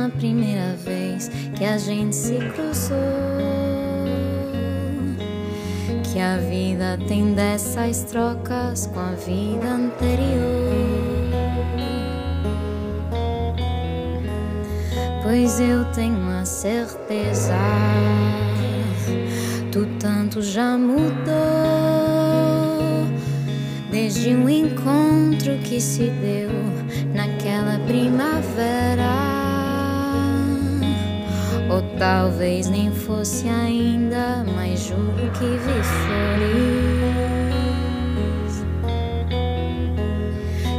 [0.00, 2.96] na primeira vez que a gente se cruzou.
[6.10, 10.70] Que a vida tem dessas trocas com a vida anterior.
[15.22, 17.54] Pois eu tenho a certeza,
[19.70, 21.10] tu tanto já mudou
[23.92, 26.50] desde um encontro que se deu
[27.14, 28.89] naquela primavera.
[32.00, 37.20] Talvez nem fosse ainda, mas juro que vi flores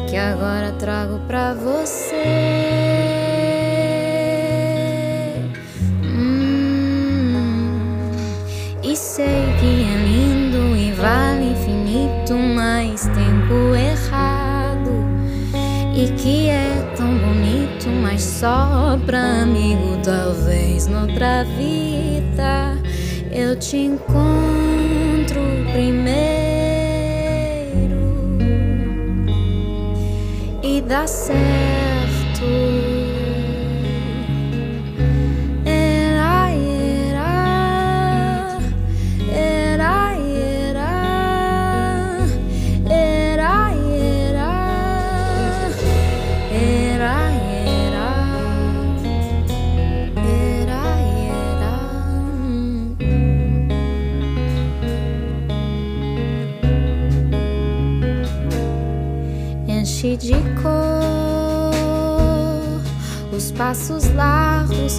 [0.10, 2.24] que agora trago pra você.
[6.04, 7.36] Hum,
[8.82, 14.90] e sei que é lindo e vale infinito, mas tempo errado.
[15.96, 19.92] E que é tão bonito, mas só pra amigo.
[20.04, 20.51] Talvez
[20.92, 22.78] noutra vida
[23.32, 26.12] eu te encontro primeiro
[30.62, 32.81] e dá certo.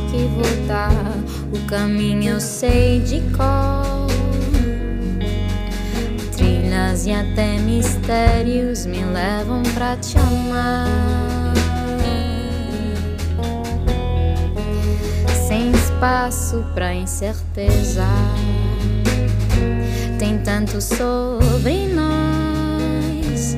[0.00, 0.90] Que vou dar.
[1.52, 4.06] O caminho eu sei de cor.
[6.36, 10.86] Trilhas e até mistérios me levam pra te amar.
[15.48, 18.06] Sem espaço pra incerteza.
[20.18, 23.56] Tem tanto sobre nós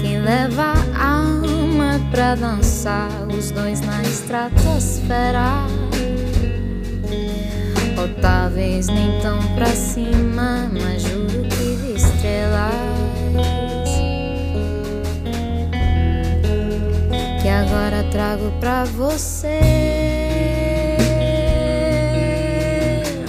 [0.00, 1.61] que leva a
[2.10, 5.66] pra dançar, os dois na estratosfera.
[7.98, 12.72] Ou talvez nem tão pra cima, mas juro que de estrelas.
[17.42, 19.60] Que agora trago pra você.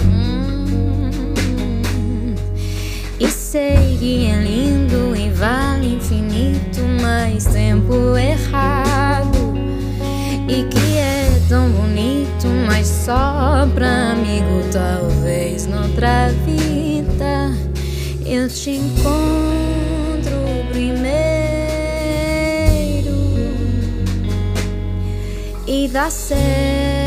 [0.04, 1.10] Hum.
[3.20, 5.13] E sei que é lindo
[7.44, 9.54] mas tempo errado.
[10.48, 14.62] E que é tão bonito, mas só pra amigo.
[14.72, 17.52] Talvez noutra vida
[18.26, 19.14] eu te encontro
[20.70, 21.04] primeiro
[25.66, 27.03] e dá certo.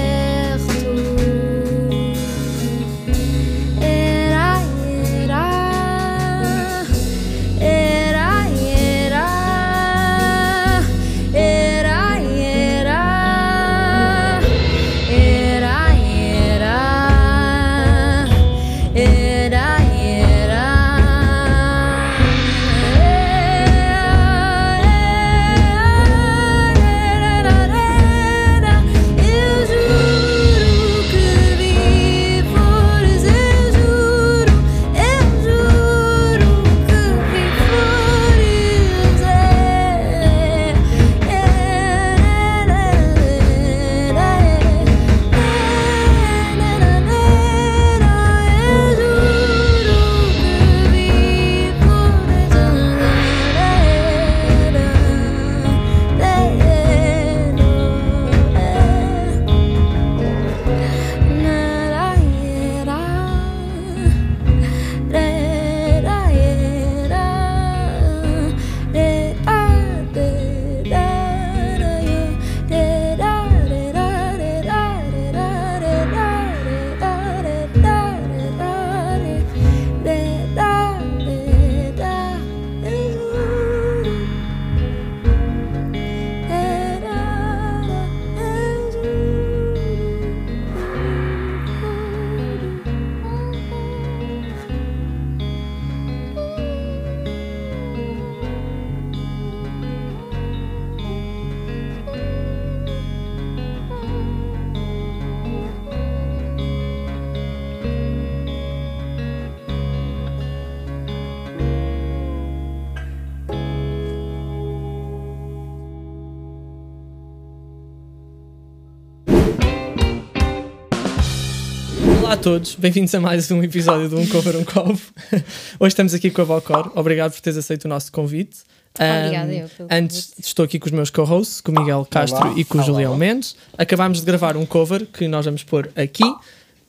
[122.28, 125.02] Olá a todos, bem-vindos a mais um episódio de Um Cover Um Covo.
[125.80, 126.92] Hoje estamos aqui com a Vocor.
[126.94, 128.58] Obrigado por teres aceito o nosso convite.
[128.96, 132.60] Obrigada, eu pelo Antes, estou aqui com os meus co-hosts, com o Miguel Castro Olá.
[132.60, 132.86] e com o Olá.
[132.86, 133.56] Julião Mendes.
[133.78, 136.26] Acabámos de gravar um cover que nós vamos pôr aqui,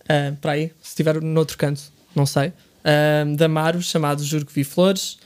[0.08, 1.82] ah, para aí, se estiver noutro canto,
[2.16, 2.52] não sei,
[2.84, 5.18] ah, da Maro, chamado Juro que Vi Flores.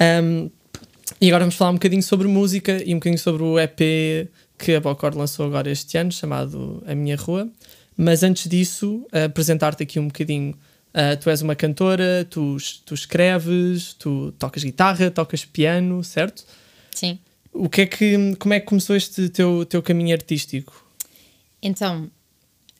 [0.00, 0.48] Um,
[1.20, 4.74] e agora vamos falar um bocadinho sobre música e um bocadinho sobre o EP que
[4.74, 7.50] a Bocor lançou agora este ano, chamado A Minha Rua.
[8.00, 10.56] Mas antes disso, uh, apresentar-te aqui um bocadinho.
[10.94, 12.56] Uh, tu és uma cantora, tu,
[12.86, 16.44] tu escreves, tu tocas guitarra, tocas piano, certo?
[16.94, 17.18] Sim.
[17.52, 20.86] O que é que, como é que começou este teu, teu caminho artístico?
[21.60, 22.08] Então,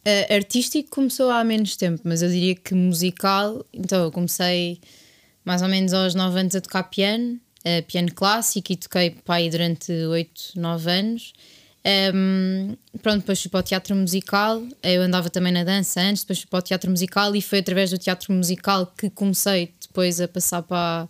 [0.05, 3.65] eh, artístico começou há menos tempo, mas eu diria que musical.
[3.73, 4.81] Então, eu comecei
[5.45, 9.51] mais ou menos aos 9 anos a tocar piano, eh, piano clássico, e toquei aí
[9.51, 11.33] durante 8, 9 anos.
[11.89, 14.63] Ehm, pronto, depois fui para o teatro musical.
[14.83, 17.91] Eu andava também na dança antes, depois fui para o teatro musical, e foi através
[17.91, 21.09] do teatro musical que comecei depois a passar para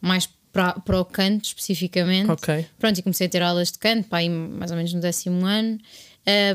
[0.00, 2.30] mais para, para o canto especificamente.
[2.30, 2.66] Ok.
[2.78, 5.44] Pronto, e comecei a ter aulas de canto, pá, aí mais ou menos no décimo
[5.44, 5.78] ano.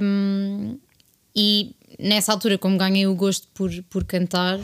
[0.01, 0.77] Um,
[1.35, 4.59] e nessa altura, como ganhei o gosto por, por cantar,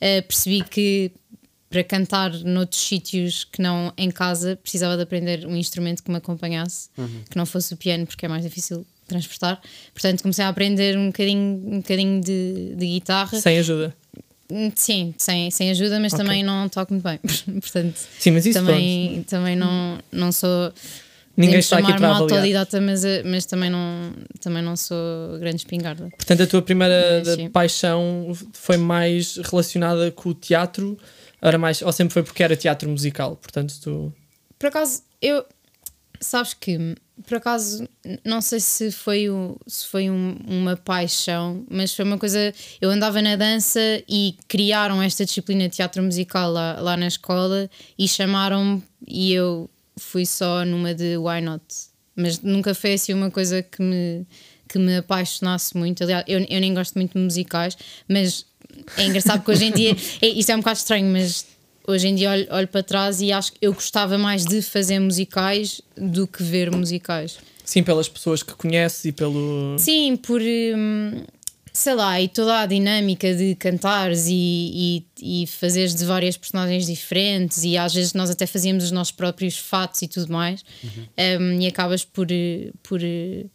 [0.00, 1.12] eh, percebi que
[1.74, 6.18] para cantar noutros sítios que não em casa precisava de aprender um instrumento que me
[6.18, 6.88] acompanhasse,
[7.28, 9.60] que não fosse o piano, porque é mais difícil transportar.
[9.92, 13.40] Portanto, comecei a aprender um bocadinho, um bocadinho de, de guitarra.
[13.40, 13.92] Sem ajuda.
[14.48, 16.24] Hum, Sim, sem, sem ajuda, mas Ok.
[16.24, 17.18] também não toco muito bem.
[17.60, 20.72] Portanto, Sim, mas isso também, também não, não sou.
[21.36, 26.08] Ninguém está aqui para autodidata, mas, eh, mas também, não, também não sou grande espingarda.
[26.10, 27.48] Portanto, a tua primeira Mas sim.
[27.48, 30.96] paixão foi mais relacionada com o teatro,
[31.48, 34.12] era mais, ou sempre foi porque era teatro musical, portanto tu...
[34.58, 35.44] Por acaso, eu.
[36.20, 36.94] Sabes que,
[37.26, 37.86] por acaso,
[38.24, 42.54] não sei se foi, o, se foi um- uma paixão, mas foi uma coisa.
[42.80, 47.68] Eu andava na dança e criaram esta disciplina de teatro musical lá, lá na escola
[47.98, 49.68] e chamaram-me e eu
[49.98, 51.62] fui só numa de Why Not.
[52.16, 54.24] Mas nunca foi assim uma coisa que me,
[54.68, 56.04] que me apaixonasse muito.
[56.04, 57.76] Aliás, eu, eu nem gosto muito de musicais,
[58.08, 58.46] mas
[58.96, 59.96] é engraçado porque hoje em dia.
[60.20, 61.46] É, isto é um bocado estranho, mas
[61.86, 64.98] hoje em dia olho, olho para trás e acho que eu gostava mais de fazer
[64.98, 67.38] musicais do que ver musicais.
[67.64, 69.76] Sim, pelas pessoas que conheces e pelo...
[69.78, 70.40] Sim, por.
[70.42, 71.22] hum,
[71.74, 76.86] sei lá, e toda a dinâmica de cantares e, e, e fazeres de várias personagens
[76.86, 80.64] diferentes, e às vezes nós até fazíamos os nossos próprios fatos e tudo mais,
[81.40, 83.46] um, e acabas por, eh, por eh,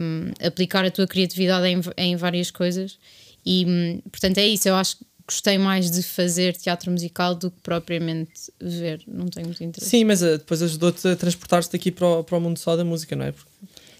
[0.00, 2.98] um, aplicar a tua criatividade em, em várias coisas.
[3.46, 7.60] E portanto é isso, eu acho que gostei mais de fazer teatro musical do que
[7.60, 9.90] propriamente ver, não tenho muito interesse.
[9.90, 12.84] Sim, mas eh, depois ajudou-te a transportar-te aqui para o, para o mundo só da
[12.84, 13.32] música, não é?
[13.32, 13.50] Porque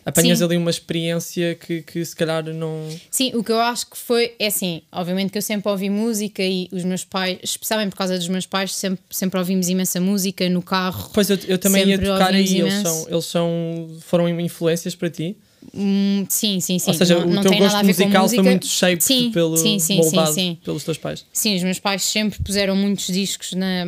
[0.04, 0.44] apanhas Sim.
[0.44, 2.88] ali uma experiência que, que se calhar não...
[3.10, 6.44] Sim, o que eu acho que foi, é assim, obviamente que eu sempre ouvi música
[6.44, 10.48] e os meus pais, especialmente por causa dos meus pais, sempre, sempre ouvimos imensa música
[10.48, 11.10] no carro.
[11.12, 13.98] Pois eu, eu também ia tocar aí, ouvimos eles são, eles são...
[14.02, 15.36] foram influências para ti?
[15.76, 16.90] Hum, sim, sim, sim.
[16.90, 19.56] ou seja, não, o não teu tem nada gosto musical foi muito shaped sim, pelo,
[19.56, 20.58] sim, sim, moldado sim, sim.
[20.64, 21.24] pelos teus pais.
[21.32, 23.84] Sim, os meus pais sempre puseram muitos discos na,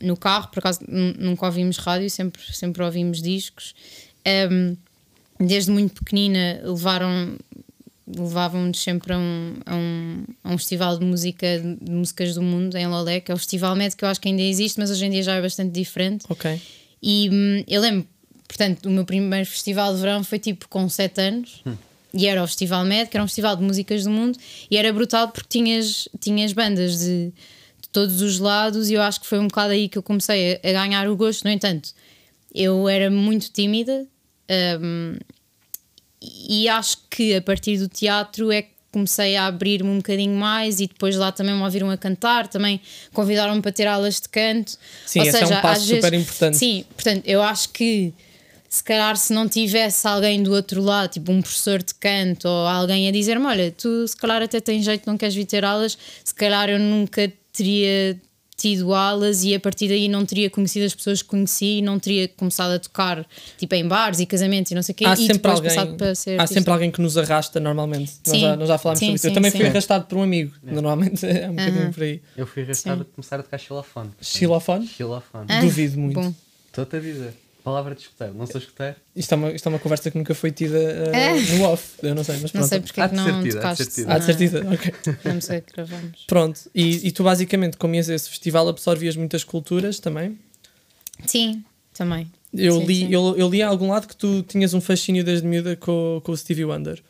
[0.00, 3.74] no carro, por acaso nu- nunca ouvimos rádio, sempre, sempre ouvimos discos.
[4.50, 4.76] Um,
[5.38, 7.36] desde muito pequenina levaram
[8.06, 11.46] levavam-nos sempre a um, a, um, a um festival de música
[11.80, 14.28] de músicas do mundo em Lolé, que é o Festival Med, que eu acho que
[14.28, 16.24] ainda existe, mas hoje em dia já é bastante diferente.
[16.28, 16.60] Ok.
[17.02, 18.06] E hum, eu lembro,
[18.52, 21.62] portanto, o meu primeiro festival de verão foi tipo com 7 anos.
[22.14, 24.38] E era o Festival Med, que era um festival de músicas do mundo,
[24.70, 27.32] e era brutal porque tinhas, tinhas bandas de,
[27.80, 30.60] de todos os lados, e eu acho que foi um bocado aí que eu comecei
[30.62, 31.44] a, a ganhar o gosto.
[31.44, 31.88] No entanto,
[32.54, 34.06] eu era muito tímida,
[34.78, 35.16] hum,
[36.20, 40.80] e acho que a partir do teatro é que comecei a abrir-me um bocadinho mais
[40.80, 42.78] e depois lá também me ouviram a cantar, também
[43.14, 44.76] convidaram-me para ter aulas de canto.
[45.06, 46.56] Sim, Ou esse é seja, um passo às vezes- super importante.
[46.58, 48.12] Sim, portanto, eu acho que
[48.72, 52.66] se calhar se não tivesse alguém do outro lado, tipo um professor de canto ou
[52.66, 55.98] alguém a dizer-me: Olha, tu se calhar até tens jeito, não queres vir ter aulas,
[56.24, 58.18] se calhar eu nunca teria
[58.56, 61.98] tido aulas e a partir daí não teria conhecido as pessoas que conheci e não
[61.98, 63.26] teria começado a tocar
[63.58, 65.96] tipo em bares e casamentos e não sei o quê Há e sempre, alguém, passado
[65.98, 66.54] para ser há artista.
[66.60, 68.12] sempre alguém que nos arrasta normalmente.
[68.26, 68.40] Nós Sim.
[68.40, 69.26] já, nós já falámos Sim, sobre isso.
[69.26, 69.58] Eu também sim.
[69.58, 70.54] fui arrastado por um amigo.
[70.62, 72.22] Normalmente é um bocadinho por aí.
[72.38, 73.06] Eu fui arrastado Sim.
[73.10, 74.10] a começar a tocar xilofone.
[74.22, 74.86] Xilofone?
[74.86, 75.46] Xilofone.
[75.50, 76.34] Ah, Duvido muito.
[76.68, 77.41] Estou-te a dizer.
[77.64, 78.34] Palavra de escuteiro.
[78.34, 78.96] Não sou escuteiro?
[79.14, 81.40] Isto é, uma, isto é uma conversa que nunca foi tida uh, É.
[81.56, 81.92] no off.
[82.02, 82.68] Eu não sei, mas Não pronto.
[82.68, 83.84] sei porque Há é que de não há de tocaste.
[83.92, 84.10] ser.
[84.10, 84.94] Há de ser na- tida, ok.
[85.24, 86.24] Na música que gravamos.
[86.26, 90.36] Pronto, e, e tu basicamente, como ias a esse festival, absorvias muitas culturas também.
[91.26, 91.62] Sim,
[91.94, 92.30] também.
[92.52, 93.08] Eu, Sim, li, sim.
[93.12, 96.32] Eu, eu li a algum lado que tu tinhas um fascínio desde miúda com, com
[96.32, 97.00] o Stevie Wonder.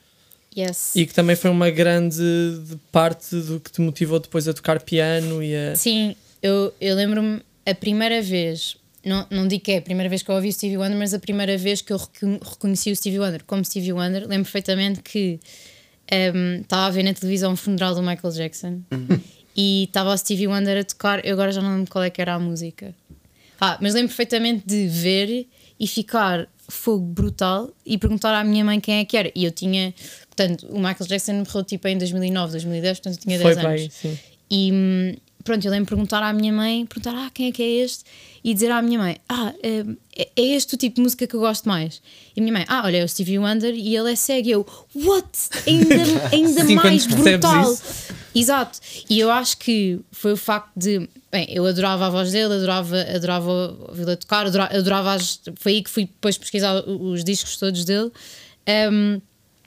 [0.56, 0.94] Yes.
[0.94, 2.22] E que também foi uma grande
[2.92, 5.74] parte do que te motivou depois a tocar piano e a.
[5.74, 10.22] Sim, eu, eu lembro-me a primeira vez, não, não digo que é a primeira vez
[10.22, 12.96] que eu ouvi o Stevie Wonder, mas a primeira vez que eu recon- reconheci o
[12.96, 15.38] Stevie Wonder como Stevie Wonder, lembro perfeitamente que
[16.10, 18.80] ehm, estava a ver na televisão o funeral do Michael Jackson
[19.56, 22.20] e estava o Stevie Wonder a tocar, eu agora já não lembro qual é que
[22.20, 22.94] era a música.
[23.60, 25.46] Ah, mas lembro perfeitamente de ver
[25.78, 29.30] e ficar fogo brutal e perguntar à minha mãe quem é que era.
[29.34, 29.94] E eu tinha,
[30.26, 33.80] portanto, o Michael Jackson morreu tipo em 2009, 2010, portanto eu tinha 10 Foi anos.
[33.80, 34.18] bem, sim.
[34.50, 37.62] E hum, pronto, eu lembro de perguntar à minha mãe, perguntar ah, quem é que
[37.62, 38.04] é este?
[38.44, 41.34] E dizer à minha mãe, ah, hum, é é este o tipo de música que
[41.34, 42.02] eu gosto mais.
[42.36, 44.48] E a minha mãe, ah, olha, é o Stevie Wonder e ele é cego.
[44.48, 45.28] E eu, what?
[45.66, 45.94] Ainda,
[46.32, 47.72] ainda Sim, mais brutal.
[47.72, 48.12] isso.
[48.34, 48.78] Exato.
[49.08, 51.08] E eu acho que foi o facto de.
[51.30, 53.50] Bem, eu adorava a voz dele, adorava, adorava
[53.88, 58.10] ouvi-lo tocar, adorava, adorava as, foi aí que fui depois pesquisar os discos todos dele.
[58.92, 59.20] Um,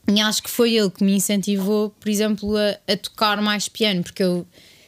[0.07, 4.03] e acho que foi ele que me incentivou, por exemplo, a, a tocar mais piano,
[4.03, 4.45] porque eu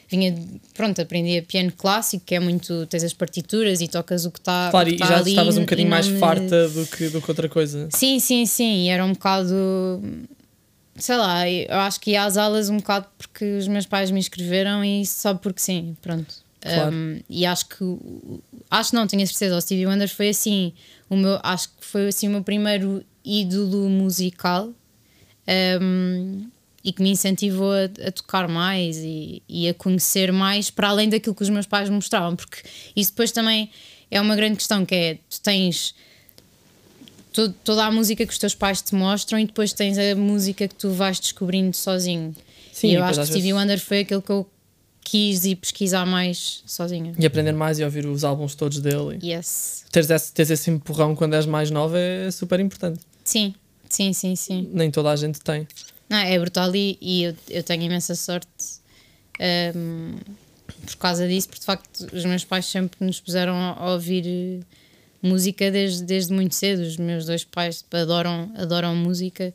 [0.08, 0.34] vinha,
[0.74, 4.68] pronto, aprendia piano clássico, que é muito, tens as partituras e tocas o que está
[4.70, 7.30] Claro, e tá já ali estavas um bocadinho mais me- farta do que, do que
[7.30, 7.88] outra coisa.
[7.92, 9.54] Sim, sim, sim, e era um bocado.
[10.96, 14.18] Sei lá, eu acho que ia às aulas um bocado porque os meus pais me
[14.18, 16.34] inscreveram e só porque sim, pronto.
[16.60, 16.92] Claro.
[16.94, 17.84] Um, e acho que.
[18.68, 19.56] Acho que não, tenho a certeza.
[19.56, 20.72] O Stevie Wonder foi assim.
[21.08, 24.72] O meu, acho que foi assim o meu primeiro ídolo musical
[25.80, 26.46] um,
[26.88, 31.08] e que me incentivou a, a tocar mais e, e a conhecer mais para além
[31.08, 32.62] daquilo que os meus pais me mostravam, porque
[32.96, 33.70] isso depois também
[34.10, 35.94] é uma grande questão que é tu tens
[37.32, 40.66] to- toda a música que os teus pais te mostram e depois tens a música
[40.66, 42.34] que tu vais descobrindo sozinho.
[42.72, 44.48] Sim, e eu acho que Stevie vezes- Wonder foi aquele que eu
[45.04, 47.12] quis ir pesquisar mais sozinha.
[47.18, 49.18] E aprender mais e ouvir os álbuns todos dele.
[49.22, 49.84] Yes.
[49.90, 53.00] Teres esse, teres esse empurrão quando és mais nova é super importante.
[53.24, 53.54] Sim,
[53.88, 54.68] sim, sim, sim.
[54.72, 55.66] Nem toda a gente tem.
[56.08, 58.48] Não, é brutal e, e eu, eu tenho imensa sorte
[59.74, 60.16] hum,
[60.86, 64.64] por causa disso, porque de facto os meus pais sempre nos puseram a ouvir
[65.22, 66.80] música desde, desde muito cedo.
[66.80, 69.52] Os meus dois pais adoram, adoram música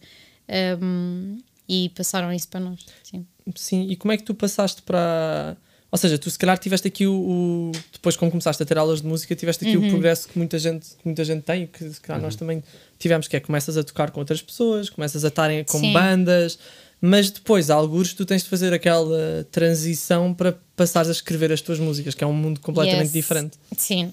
[0.82, 2.86] hum, e passaram isso para nós.
[3.04, 3.26] Sim.
[3.56, 5.58] Sim, e como é que tu passaste para.
[5.94, 7.14] Ou seja, tu se calhar tiveste aqui o.
[7.14, 10.58] o- depois, como começaste a ter aulas de música, tiveste aqui o progresso que muita
[10.58, 12.64] gente, que muita gente tem, e que se calhar nós também
[12.98, 15.94] tivemos, que é começas a tocar com outras pessoas, começas a estarem com Sim.
[15.94, 16.58] bandas,
[17.00, 21.62] mas depois, a algures, tu tens de fazer aquela transição para passares a escrever as
[21.62, 23.14] tuas músicas, que é um mundo completamente Yes.
[23.14, 23.58] diferente.
[23.78, 24.12] Sim,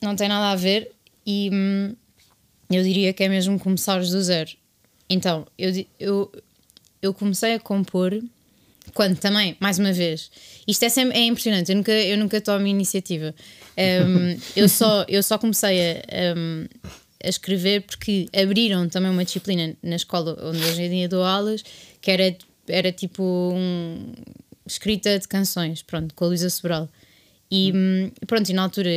[0.00, 0.92] não tem nada a ver
[1.26, 1.92] e hum,
[2.70, 4.50] eu diria que é mesmo começares do zero.
[5.10, 6.32] Então, eu, eu,
[7.02, 8.12] eu comecei a compor
[8.92, 10.30] quando também, mais uma vez,
[10.66, 13.34] isto é, sempre, é impressionante, eu nunca, eu nunca tomo iniciativa.
[13.78, 16.66] Hum, eu, só, eu só comecei a, hum,
[17.22, 21.64] a escrever porque abriram também uma disciplina na escola onde hoje em dia dou aulas,
[22.00, 22.36] que era,
[22.68, 24.12] era tipo um,
[24.66, 26.88] escrita de canções, pronto, com a Luísa Sobral.
[27.50, 28.90] E hum, pronto, e na altura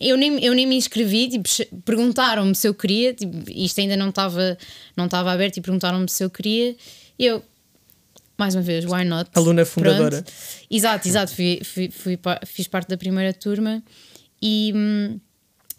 [0.00, 1.48] eu nem, eu nem me inscrevi, tipo,
[1.84, 4.56] perguntaram-me se eu queria, tipo, isto ainda não estava
[4.96, 6.74] não estava aberto e perguntaram-me se eu queria.
[7.18, 7.42] E eu,
[8.40, 9.30] mais uma vez, why not?
[9.34, 10.22] Aluna fundadora.
[10.22, 10.32] Pronto.
[10.70, 13.82] Exato, exato, fui, fui, fui fiz parte da primeira turma
[14.42, 14.72] e.
[14.74, 15.20] hum,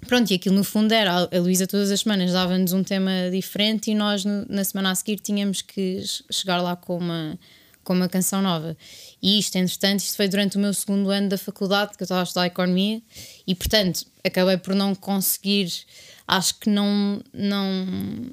[0.08, 3.92] Pronto, e aquilo no fundo era, a Luísa todas as semanas dava-nos um tema diferente
[3.92, 7.38] e nós na semana a seguir tínhamos que che- chegar lá com uma,
[7.84, 8.76] com uma canção nova.
[9.22, 12.22] E isto, entretanto, isto foi durante o meu segundo ano da faculdade, que eu estava
[12.22, 13.00] a estudar Economia,
[13.46, 15.72] e portanto acabei por não conseguir,
[16.28, 17.86] acho que não, não,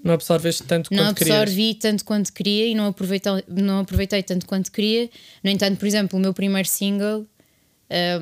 [0.04, 1.36] Não absorveste tanto não quanto querias.
[1.36, 5.10] absorvi tanto quanto queria e não aproveitei, não aproveitei tanto quanto queria.
[5.42, 7.26] No entanto, por exemplo, o meu primeiro single,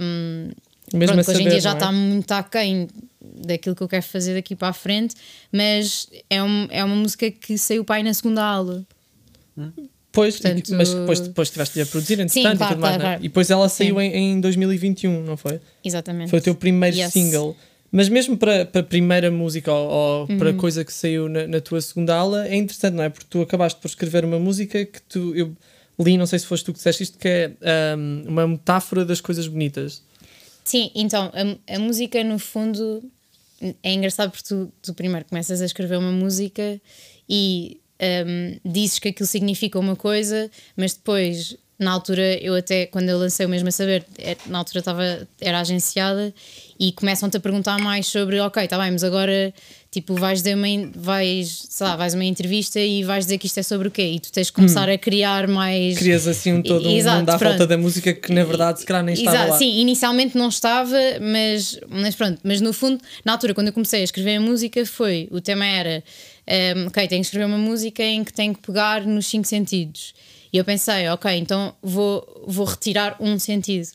[0.00, 0.50] hum,
[0.94, 1.78] Mesmo pronto, a que hoje em saber, dia já não é?
[1.80, 2.88] está muito aquém
[3.20, 5.14] daquilo que eu quero fazer daqui para a frente,
[5.52, 8.86] mas é, um, é uma música que saiu para aí na segunda aula.
[10.12, 13.02] Pois, e- Portanto- mas depois, depois estiveste a produzir, entretanto, claro, e tudo mais, claro,
[13.02, 13.12] não é?
[13.14, 13.24] claro.
[13.24, 14.02] E depois ela saiu Sim.
[14.02, 15.60] em, em 2021, não foi?
[15.84, 16.30] Exatamente.
[16.30, 17.12] Foi o teu primeiro Yes.
[17.12, 17.56] single.
[17.90, 19.90] Mas mesmo para, para a primeira música ou,
[20.22, 20.56] ou para Uhum.
[20.56, 23.08] coisa que saiu na, na tua segunda aula, é interessante, não é?
[23.08, 25.34] Porque tu acabaste por escrever uma música que tu.
[25.34, 25.56] Eu
[25.98, 27.52] li, não sei se foste tu que disseste isto, que é
[27.94, 30.02] ahm, uma metáfora das coisas bonitas.
[30.64, 33.02] Sim, então a, a música no fundo
[33.82, 36.80] é engraçado porque tu, tu primeiro começas a escrever uma música
[37.28, 37.80] e
[38.26, 43.18] hum, dizes que aquilo significa uma coisa, mas depois na altura, eu até, quando eu
[43.18, 46.32] lancei o mesmo a saber, é- na altura estava, era agenciada
[46.78, 49.52] e começam-te a perguntar mais sobre, ok, está bem, mas agora
[49.90, 53.58] tipo, vais dizer uma, vais, sei lá, vais uma entrevista e vais dizer que isto
[53.58, 54.02] é sobre o quê?
[54.02, 55.96] E tu tens de começar a criar mais.
[55.96, 57.50] Crias assim um todo um Exato, mundo à pronto.
[57.52, 59.58] volta da música que na verdade se calhar nem estava Exato, lá.
[59.58, 64.02] sim, inicialmente não estava, mas, mas pronto, mas no fundo, na altura, quando eu comecei
[64.02, 66.04] a escrever a música, foi o tema era
[66.76, 70.14] um, ok, tenho que escrever uma música em que tenho que pegar nos cinco sentidos.
[70.52, 73.88] E eu pensei, ok, então vou, vou retirar um sentido.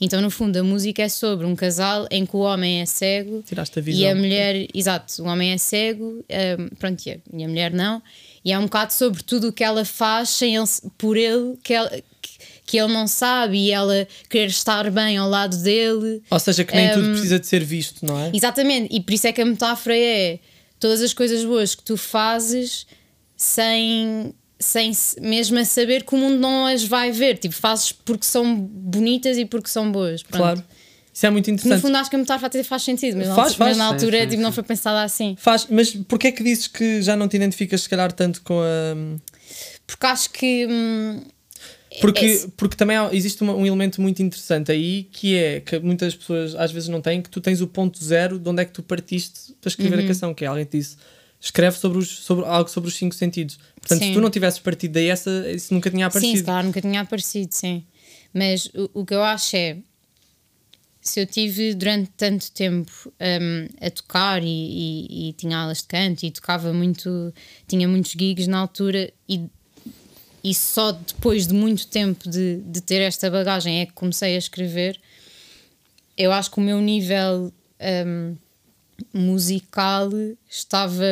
[0.00, 3.42] Então, no fundo, a música é sobre um casal em que o homem é cego
[3.60, 6.24] a e a mulher, exato, o homem é cego,
[6.58, 8.02] um, pronto, e a, e a mulher não.
[8.44, 11.74] E é um bocado sobre tudo o que ela faz sem ele, por ele, que,
[11.74, 11.90] ela,
[12.22, 12.30] que,
[12.64, 16.22] que ele não sabe e ela querer estar bem ao lado dele.
[16.30, 18.30] Ou seja, que nem Um, tudo precisa de ser visto, não é?
[18.32, 20.38] Exatamente, e por isso é que a metáfora é
[20.78, 22.86] todas as coisas boas que tu fazes
[23.36, 27.38] sem, sem se- mesmo a saber que o mundo não as vai ver.
[27.38, 30.22] Tipo, fazes porque são bonitas e porque são boas.
[30.22, 30.36] Pronto.
[30.42, 30.64] Claro.
[31.12, 31.80] Isso é muito No interessante.
[31.82, 33.78] fundo, acho que a metáfora até faz sentido, mas, na Faz, altura- mas faz.
[33.78, 34.54] na Sim, altura sim, tipo, não sim.
[34.54, 35.36] foi pensada assim.
[35.38, 38.60] Faz, mas porquê é que dizes que já não te identificas se calhar tanto com
[38.60, 39.18] a.
[39.86, 40.66] Porque acho que.
[40.70, 41.22] hum,
[42.00, 45.78] Porque, é- porque também há- existe uma- um elemento muito interessante aí que é que
[45.80, 48.64] muitas pessoas às vezes não têm, que tu tens o ponto zero de onde é
[48.64, 50.04] que tu partiste para escrever Uhum.
[50.04, 50.96] a canção, que é alguém te disse
[51.40, 53.58] escreve sobre, os, sobre algo sobre os cinco sentidos.
[53.80, 54.12] Portanto, se Sim.
[54.14, 56.46] tu não tivesses partido daí, essa, isso nunca tinha Sim, se aparecido.
[56.46, 57.84] calhar nunca tinha aparecido, sim.
[58.34, 59.78] Mas o, o que eu acho é.
[61.00, 65.84] Se eu tive durante tanto tempo hum, a tocar e, e- e tinha aulas de
[65.84, 67.32] canto e tocava muito,
[67.66, 69.46] tinha muitos gigs na altura e,
[70.44, 74.38] e só depois de muito tempo de, de ter esta bagagem é que comecei a
[74.38, 75.00] escrever,
[76.16, 77.50] eu acho que o meu nível
[78.06, 78.36] hum,
[79.12, 80.10] musical
[80.48, 81.04] estava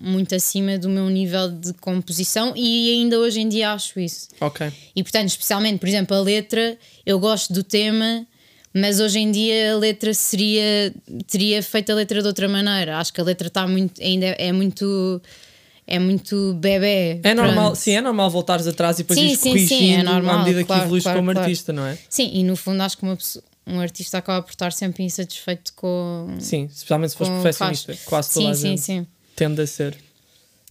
[0.00, 4.28] muito acima do meu nível de composição e ainda hoje em dia acho isso.
[4.40, 4.70] Ok.
[4.94, 8.26] E portanto, especialmente, por exemplo, a letra, eu gosto do tema,
[8.72, 10.92] mas hoje em dia a letra seria
[11.28, 12.98] teria feito a letra de outra maneira.
[12.98, 15.20] Acho que a letra está muito ainda é muito
[15.86, 17.20] é muito bebê.
[17.22, 17.76] É normal, pronto.
[17.76, 20.80] sim, é normal voltares atrás e depois Sim, sim, sim, é normal, à medida claro,
[20.80, 21.40] que evoluís claro, como claro.
[21.46, 21.98] artista, não é?
[22.08, 25.72] Sim, e no fundo acho que uma pessoa- um artista acaba por estar sempre insatisfeito
[25.74, 28.04] com, Sim, especialmente se fores perfeccionista, faz.
[28.04, 29.06] quase toda sim, a sim, gente sim.
[29.34, 29.96] tende a ser.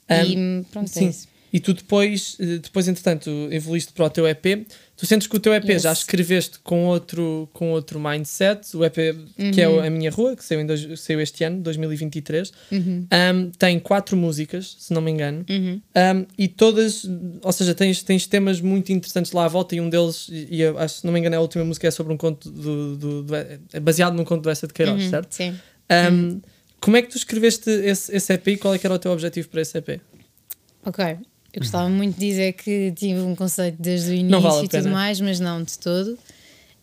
[0.10, 1.06] E Um, pronto, Sim.
[1.06, 1.28] é isso.
[1.56, 4.66] E tu depois, eh, depois entretanto, evoluíste para o teu EP.
[4.98, 5.84] Tu sentes que o teu EP Yes.
[5.84, 8.96] já escreveste com outro, com outro mindset, o EP
[9.54, 9.80] que é Uhum.
[9.84, 12.52] A Minha Rua, que saiu, em dois- saiu este ano, 2023.
[12.72, 13.06] Uhum.
[13.12, 17.06] Um, tem quatro músicas, se não me engano, Um, e todas,
[17.44, 20.62] ou seja, tens, tens temas muito interessantes lá à volta, e um deles, e, e
[20.62, 23.24] eu acho, se não me engano, a última música é sobre um conto do, do,
[23.24, 25.32] do- é baseado num conto do Essa de Queiroz, Uhum, certo?
[25.36, 25.54] Sim.
[26.12, 26.42] Um,
[26.82, 29.12] Como é que tu escreveste esse, esse EP e qual é que era o teu
[29.12, 30.02] objetivo para esse EP?
[30.86, 31.18] Ok.
[31.54, 34.90] Eu gostava muito de dizer que tive um conceito desde o início vale e tudo
[34.90, 36.18] mais, mas não de todo.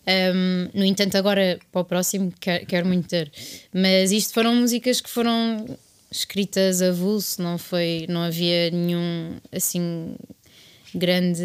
[0.07, 3.29] Um, no entanto, agora para o próximo quero, quero muito ter.
[3.73, 5.65] Mas isto foram músicas que foram
[6.09, 10.15] escritas a vulso, não foi, não havia nenhum assim
[10.95, 11.43] grande,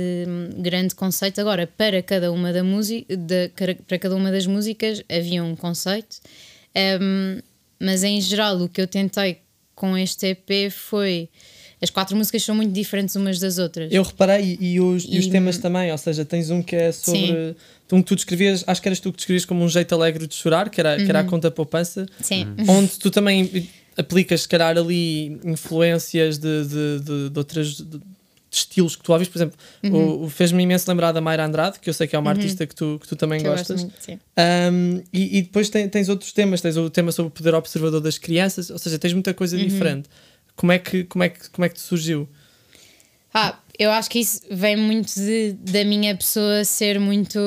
[0.58, 1.40] grande conceito.
[1.40, 3.50] Agora, para cada uma da música, da,
[3.86, 6.18] para cada uma das músicas havia um conceito.
[7.00, 7.40] Um,
[7.80, 9.38] mas em geral o que eu tentei
[9.74, 11.28] com este EP foi
[11.82, 13.92] as quatro músicas são muito diferentes umas das outras.
[13.92, 16.90] Eu reparei, e, os, e os E- temas também, ou seja, tens um que é
[16.92, 17.54] sobre.
[17.92, 20.34] Um que tu descrevias, acho que eras tu que descrevias como um jeito alegre de
[20.34, 22.46] chorar, que era, que era a conta poupança, Sim.
[22.68, 27.76] onde tu também aplicas, se calhar, ali influências de, de, de, de outras.
[27.76, 28.00] de-
[28.48, 31.90] estilos que tu ouves, por exemplo, o, o fez-me imenso lembrar da Mayra Andrade, que
[31.90, 33.82] eu sei que é uma artista que tu, que tu também Que gostas.
[33.82, 34.18] muito, sim.
[34.72, 38.00] Um, e, e depois tem- tens outros temas, tens o tema sobre o poder observador
[38.00, 40.08] das crianças, ou seja, tens muita coisa diferente.
[40.56, 42.28] Como é que, como é que, como é que te surgiu?
[43.34, 47.38] Ah, eu acho que isso vem muito de- da minha pessoa ser muito.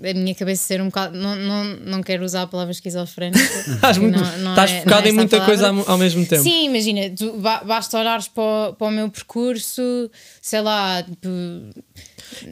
[0.00, 1.16] da minha cabeça ser um bocado.
[1.16, 3.38] Não, não, não quero usar a palavra esquizofrénica.
[3.70, 5.46] Estás, muito, Não- não estás é- focado é em muita palavra.
[5.56, 6.42] coisa ao, ao mesmo tempo.
[6.42, 10.10] Sim, imagina, tu, ba- basta olhares para o, para o meu percurso,
[10.42, 11.28] sei lá, tipo,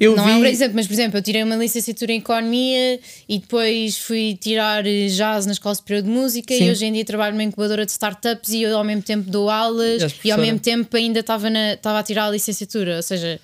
[0.00, 2.18] Eu não vi, é um grande exemplo, mas por exemplo, eu tirei uma licenciatura em
[2.18, 6.64] Economia e depois fui tirar eh, jazz na Escola Superior de Música Sim.
[6.64, 9.48] e hoje em dia trabalho numa incubadora de startups e eu ao mesmo tempo dou
[9.50, 13.02] aulas E e ao mesmo tempo ainda estava, na, estava a tirar a licenciatura, ou
[13.02, 13.38] seja,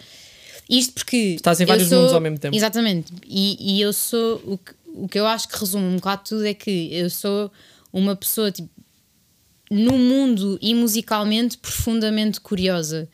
[0.68, 2.56] isto porque Estás em vários sou- mundos ao mesmo tempo.
[2.56, 6.22] Exatamente, e, e eu sou o que, o que eu acho que resume um bocado
[6.28, 7.50] tudo é que eu sou
[7.92, 8.68] uma pessoa tipo,
[9.70, 13.08] no mundo e musicalmente profundamente curiosa.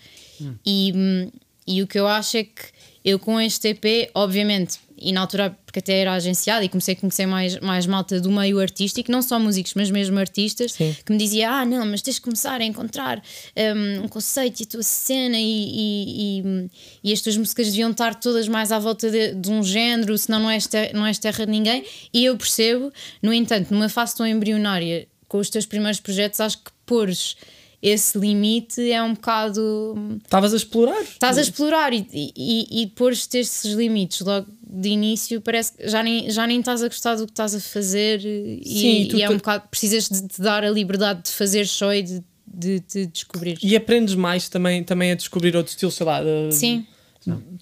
[0.64, 1.30] E, hum,
[1.66, 2.62] e o que eu acho é que
[3.04, 6.96] eu com este EP, obviamente, e na altura, porque até era agenciada e comecei a
[6.96, 10.96] conhecer mais, mais malta do meio artístico, não só músicos, mas mesmo artistas, Sim.
[11.04, 13.22] que me dizia: Ah, não, mas tens de começar a encontrar
[13.56, 16.70] um, um conceito e a tua cena, e, e, e,
[17.04, 20.40] e as tuas músicas deviam estar todas mais à volta de, de um género, senão
[20.40, 21.84] não és, ter, não és terra de ninguém.
[22.12, 26.58] E eu percebo, no entanto, numa fase tão embrionária, com os teus primeiros projetos, acho
[26.58, 27.36] que pôres
[27.82, 30.18] esse limite é um bocado.
[30.24, 31.02] Estavas a explorar.
[31.02, 36.02] Estás a explorar e, e, e pôres esses limites logo de início, parece que já
[36.02, 39.30] nem, já nem estás a gostar do que estás a fazer e, Sim, e é
[39.30, 39.64] um bocado.
[39.70, 43.58] Precisas de te dar a liberdade de fazer só e de, de te descobrir.
[43.62, 46.20] E aprendes mais também, também a descobrir outros estilos, sei lá.
[46.22, 46.86] de- Sim,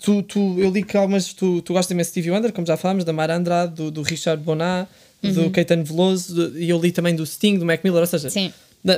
[0.01, 1.33] Tu, tu, eu li que algumas.
[1.33, 4.03] Tu, tu gostas imenso de Stevie Wonder, como já falámos, da Mara Andrade, do, do
[4.03, 4.89] Richard Bonat,
[5.23, 8.31] do Caetano Veloso, do- e eu li também do Sting, do Mac Miller, ou seja,
[8.31, 8.53] sim.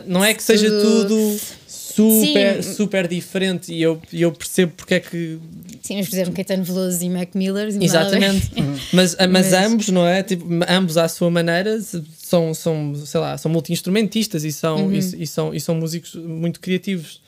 [0.06, 2.74] Não é que seja Tudo- super, Sim.
[2.74, 5.38] super diferente e eu, eu percebo porque é que.
[5.82, 7.72] Sim, mas por exemplo, Caetano Veloso e Mac Miller.
[7.72, 8.16] não nada a ver.
[8.18, 8.50] Exatamente.
[8.92, 10.22] mas, mas, Mas- ambos, não é?
[10.22, 15.26] Tipo, ambos à sua maneira são, são sei lá, são multi-instrumentistas e são, e, e
[15.26, 17.20] são, e são músicos muito criativos.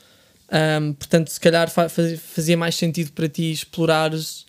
[0.49, 4.45] Ahm, portanto, se calhar fa- faz- fazia mais sentido para ti explorares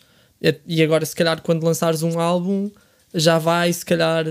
[0.66, 2.68] e agora, se calhar, quando lançares um álbum,
[3.14, 4.24] já vai, se calhar,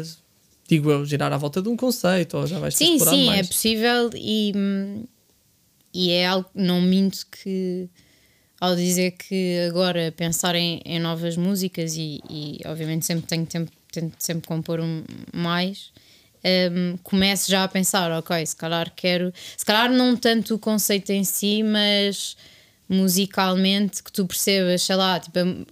[0.71, 3.33] digo eu, girar à volta de um conceito ou já vais Sim, explorado sim, é
[3.33, 3.47] mais.
[3.47, 4.53] possível e,
[5.93, 7.89] e é algo, não minto que
[8.57, 13.69] ao dizer que agora pensar em, em novas músicas e, e obviamente sempre tenho tempo,
[13.91, 15.03] tento sempre compor um,
[15.33, 15.91] mais,
[16.71, 21.09] hum, começo já a pensar, ok, se calhar quero, se calhar não tanto o conceito
[21.09, 22.37] em si, mas
[22.87, 25.65] musicalmente que tu percebas, sei lá, tipo, o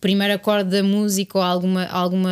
[0.00, 2.30] primeiro acorde da música ou alguma, alguma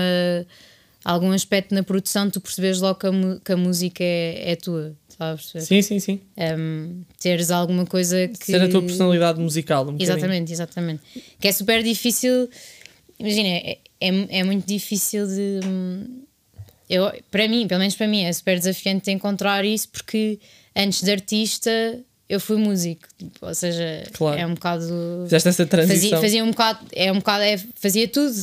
[1.04, 3.10] algum aspecto na produção, tu percebes logo que a,
[3.44, 5.52] que a música é, é tua, sabes?
[5.66, 6.20] Sim, sim, sim.
[6.58, 8.46] Um, teres alguma coisa que.
[8.46, 9.86] Ser a tua personalidade musical.
[9.88, 9.96] Um.
[9.98, 11.02] Exatamente, exatamente.
[11.40, 12.48] Que é super difícil.
[13.18, 14.08] Imagina, é, é,
[14.40, 15.60] é muito difícil de.
[15.66, 16.22] hum,
[16.88, 20.38] Eu, para mim, pelo menos para mim, é super desafiante encontrar isso porque
[20.76, 21.70] antes de artista
[22.28, 23.06] eu fui músico.
[23.42, 24.40] Ou seja, Claro.
[24.40, 24.84] é um bocado.
[25.24, 26.10] Fizeste essa transição.
[26.10, 28.34] Fazia, fazia um bocado, é um bocado, é, fazia tudo.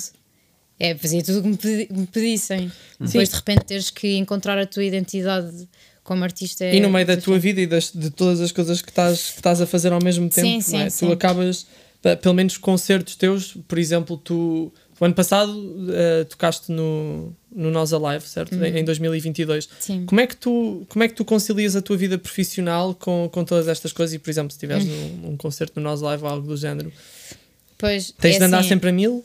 [0.80, 2.72] É, fazia tudo o que me, pedi- que me pedissem.
[3.00, 5.68] Depois de repente teres que encontrar a tua identidade
[6.04, 6.64] como artista.
[6.64, 9.32] é E no meio da tua vida e das, de todas as coisas que estás,
[9.32, 10.90] que estás a fazer ao mesmo tempo, Sim, é?
[10.90, 11.12] sim, tu sim.
[11.12, 11.68] acabas,
[12.02, 15.54] pa- pelo menos concertos teus, por exemplo, tu, o ano passado
[15.92, 18.56] eh, tocaste no, no Nós Alive, certo?
[18.64, 19.66] Em, em 2022.
[19.66, 19.72] Uhum.
[19.80, 20.06] Sim.
[20.06, 23.44] Como é, que tu, como é que tu concilias a tua vida profissional com, com
[23.44, 24.14] todas estas coisas?
[24.16, 25.18] E, por exemplo, se estiveres Uhum.
[25.24, 26.92] num, num concerto no Nós Alive ou algo do género,
[27.78, 29.24] Pois, tens é de andar assim, sempre a mil?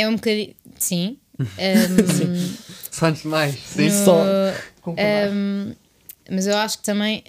[0.00, 0.54] É um bocadinho.
[0.78, 1.18] Sim.
[1.40, 2.54] Um,
[2.90, 3.88] Só antes de mais, sim.
[3.88, 4.24] no- Só.
[5.32, 5.72] um,
[6.30, 7.24] mas eu acho que também.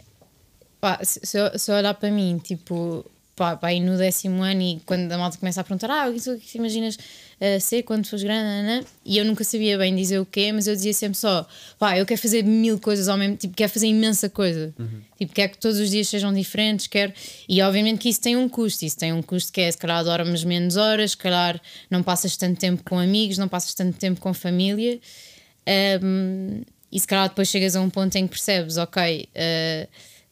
[0.79, 3.05] Pá, se, eu, se eu olhar para mim, tipo,
[3.35, 6.13] pá, pá, aí no décimo ano e quando a malta começa a perguntar, ah, o
[6.13, 6.97] que tu- o que tu imaginas
[7.41, 10.67] uh, ser quando fores grande, nanã?" e eu nunca sabia bem dizer o quê, mas
[10.67, 11.45] eu dizia sempre só,
[11.77, 14.73] pá, eu quero fazer mil coisas ao mesmo tipo, quero fazer imensa coisa,
[15.17, 17.11] tipo, quero que todos os dias sejam diferentes, quero,
[17.49, 20.03] e obviamente que isso tem um custo, isso tem um custo que é, se calhar
[20.03, 24.21] dormes menos horas, se calhar não passas tanto tempo com amigos, não passas tanto tempo
[24.21, 24.99] com família,
[26.01, 29.87] um, e se calhar depois chegas a um ponto em que percebes, ok, uh,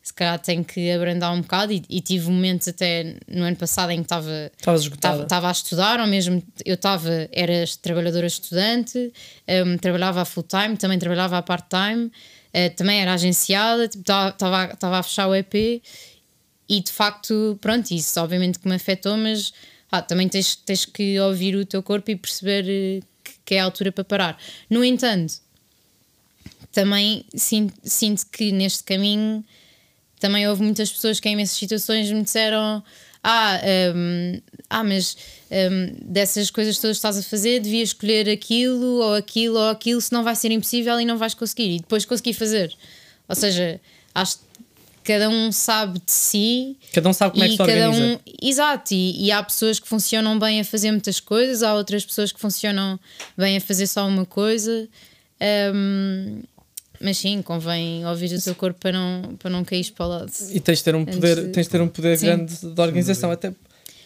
[0.10, 1.72] se calhar tenho que abrandar um bocado.
[1.72, 4.52] E, e tive momentos até no ano passado em que estava
[5.24, 9.14] estava a estudar, ou mesmo eu estava, era trabalhadora estudante,
[9.66, 14.02] um, trabalhava a full time, também trabalhava a part time, uh, também era agenciada, tipo,
[14.02, 15.54] estava estava a fechar o EP
[16.68, 19.54] e de facto, pronto, isso obviamente que me afetou, mas
[19.92, 23.60] ah, também tens, tens que ouvir o teu corpo e perceber eh, que, que é
[23.60, 24.38] a altura para parar.
[24.70, 25.36] No entanto,
[26.72, 29.44] também sinto, sinto que neste caminho
[30.20, 32.84] também houve muitas pessoas que em imensas situações me disseram
[33.24, 33.60] ah,
[33.96, 35.18] hum, ah mas
[35.52, 40.00] hum, dessas coisas todas que estás a fazer devias escolher aquilo ou aquilo ou aquilo
[40.02, 42.74] senão vai ser impossível e não vais conseguir e depois consegui fazer
[43.28, 43.80] ou seja,
[44.14, 44.44] acho que
[45.04, 48.02] cada um sabe de si Cada um sabe como é que se organiza.
[48.02, 52.06] um, exato, e, e há pessoas que funcionam bem a fazer muitas coisas, há outras
[52.06, 53.00] pessoas que funcionam
[53.38, 54.88] bem a fazer só uma coisa.
[55.74, 56.42] Hum,
[57.02, 60.32] mas sim, convém ouvir o teu corpo para não, para não cair para o lado.
[60.52, 62.26] E tens de ter um poder, de- tens de ter um poder Sim.
[62.26, 63.32] grande de organização.
[63.32, 63.54] Até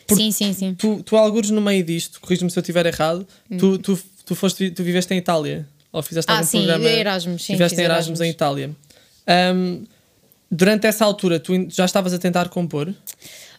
[0.10, 0.76] Sim, sim, sim.
[0.76, 3.26] tu, tu algures no meio disto, corriges-me se eu estiver errado,
[3.58, 5.68] tu, tu, tu, foste, tu viveste em Itália?
[5.92, 6.36] Ou fizeste Hum.
[6.36, 6.90] Ah, algum sim, programa?
[6.90, 8.22] Erasmus, sim, Fizeste fiz em Erasmus, Erasmus.
[8.22, 8.76] em Itália.
[9.28, 9.84] Ahm,
[10.52, 12.94] durante essa altura, tu já estavas a tentar compor?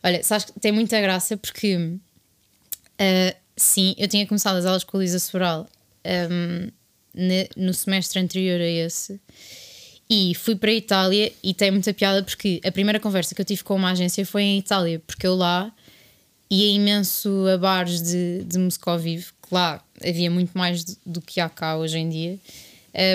[0.03, 1.97] Olha, sabes que tem muita graça porque
[2.99, 5.67] ah, sim, eu tinha começado as aulas com a Lisa Sobral
[6.05, 6.73] ne-
[7.57, 9.21] no semestre anterior a esse
[10.09, 13.45] e fui para a Itália e tem muita piada porque a primeira conversa que eu
[13.45, 15.73] tive com uma agência foi em Itália, porque eu lá
[16.51, 21.21] ia imenso a bares de, de música ao vivo, lá havia muito mais do, do
[21.21, 22.39] que há cá hoje em dia.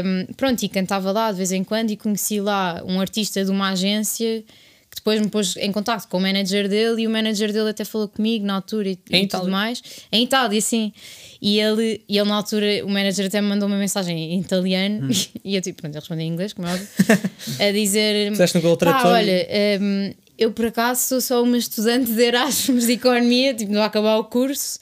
[0.04, 3.52] Um, pronto, e cantava lá de vez em quando e conheci lá um artista de
[3.52, 4.44] uma agência
[4.90, 7.86] que depois me pôs em contato com o manager dele e o manager dele até
[7.86, 9.82] falou comigo na altura e, e tudo mais.
[10.12, 10.92] Em Itália, sim.
[11.42, 15.08] E ele, e ele na altura, o manager até me mandou uma mensagem em italiano
[15.08, 15.10] Hum.
[15.44, 16.88] e eu tipo, pronto, ele respondeu em inglês, como é óbvio,
[17.60, 19.12] a dizer: Fizeste no Google Tradutor?
[19.12, 19.48] olha,
[19.82, 24.18] hum, eu por acaso sou só uma estudante de Erasmus de Economia, tipo, não acabar
[24.18, 24.80] o curso,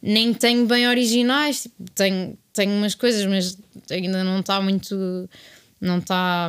[0.00, 3.58] nem tenho bem originais, tipo, tenho, tenho umas coisas, mas
[3.90, 5.28] ainda não está muito.
[5.80, 6.48] Não está.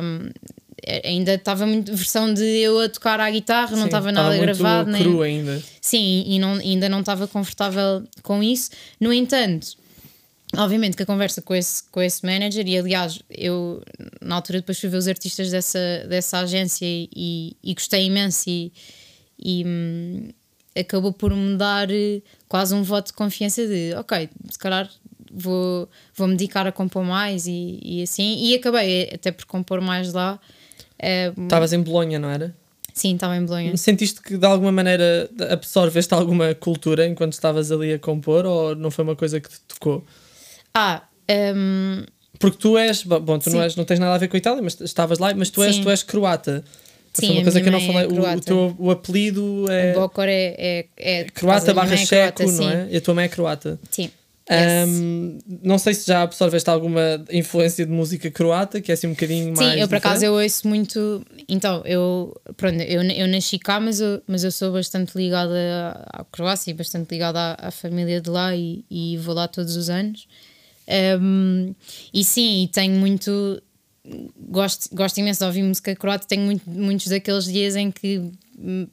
[0.86, 4.28] Hum, Ainda estava muito versão de eu a tocar à guitarra, não Sim, estava nada
[4.28, 5.62] muito gravado, nem, cru ainda.
[5.80, 8.70] Sim, e não, ainda não estava confortável com isso.
[9.00, 9.76] No entanto,
[10.56, 13.82] obviamente que a conversa com esse, com esse manager, e aliás, eu
[14.20, 18.72] na altura depois fui ver os artistas dessa, dessa agência e, e gostei imenso e,
[19.38, 20.30] e, hum,
[20.78, 24.88] acabou por me dar eh, quase um voto de confiança de ok, se calhar
[25.30, 29.80] vou, vou me dedicar a compor mais e, e assim, e acabei até por compor
[29.80, 30.38] mais lá.
[31.00, 32.54] Eh, Estavas em Bolonha, não era?
[32.94, 33.76] sim, estava em Bolonha.
[33.76, 38.90] Sentiste que de alguma maneira absorveste alguma cultura enquanto estavas ali a compor ou não
[38.90, 40.04] foi uma coisa que te tocou?
[40.74, 41.02] Ah,
[41.54, 42.02] hum,
[42.40, 44.60] Porque tu és, bom, tu não, és, não tens nada a ver com a Itália,
[44.62, 45.82] mas estavas lá, mas tu és, Sim.
[45.84, 46.64] tu és croata.
[47.14, 48.06] Sim, Foi uma coisa que eu não é falei.
[48.06, 48.40] O- o, croata.
[48.42, 52.88] teu o apelido é, Bocor é, é, é croata barra é checo, croata, não é?
[52.90, 53.78] E a tua mãe é croata.
[53.90, 54.10] Sim.
[54.50, 54.88] Yes.
[54.88, 59.10] Ahm, não sei se já absorveste alguma influência de música croata, que é assim um
[59.10, 59.74] bocadinho mais.
[59.74, 61.22] Sim, eu por acaso eu ouço muito.
[61.46, 66.24] Então, eu, pronto, eu, eu nasci cá, mas eu, mas eu sou bastante ligada à
[66.24, 69.90] Croácia e bastante ligada à, à família de lá e, e vou lá todos os
[69.90, 70.26] anos.
[71.20, 71.74] Um,
[72.12, 73.62] e sim, e tenho muito.
[74.48, 76.26] Gosto, gosto imenso de ouvir música croata.
[76.26, 78.88] Tenho muito, muitos daqueles dias em que hum,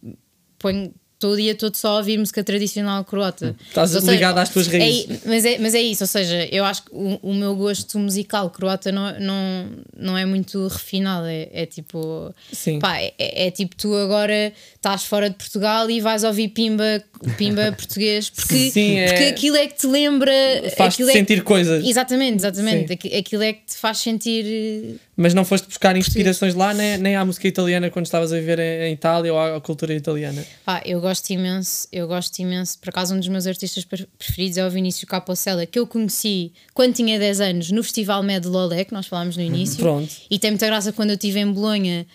[0.60, 0.94] ponho
[1.26, 3.56] todo o dia todo só a ouvir música tradicional croata.
[3.68, 5.22] Estás Ou seja, ligada às tuas é- raízes.
[5.26, 8.50] mas, é, mas é isso, ou seja, eu acho que o, o meu gosto musical
[8.50, 11.26] croata não, não, não é muito refinado.
[11.26, 12.34] É, é tipo.
[12.52, 12.80] Sim.
[12.80, 17.72] Pá, é, é tipo tu agora estás fora de Portugal e vais ouvir Pimba, Pimba
[17.78, 20.32] português porque, Sim, é- porque aquilo é que te lembra.
[20.78, 21.86] Faz-te é que- sentir coisas.
[21.86, 22.88] Exatamente, exatamente.
[22.88, 22.94] Sim.
[22.94, 24.46] Aqui- Aquilo é que te faz sentir.
[24.46, 28.36] eh, Mas não foste buscar inspirações lá, nem, nem à música italiana quando estavas a
[28.38, 30.46] viver em, Itália ou à, cultura italiana.
[30.66, 32.78] Pá, eu gosto imenso, eu gosto imenso.
[32.80, 36.52] Por acaso, um dos meus artistas pre- preferidos é o Vinícius Capocella, que eu conheci
[36.74, 39.78] quando tinha 10 anos no Festival Med Lolé, que nós falámos no início.
[39.78, 40.10] Pronto.
[40.30, 42.06] E tem muita graça quando eu estive em Bolonha.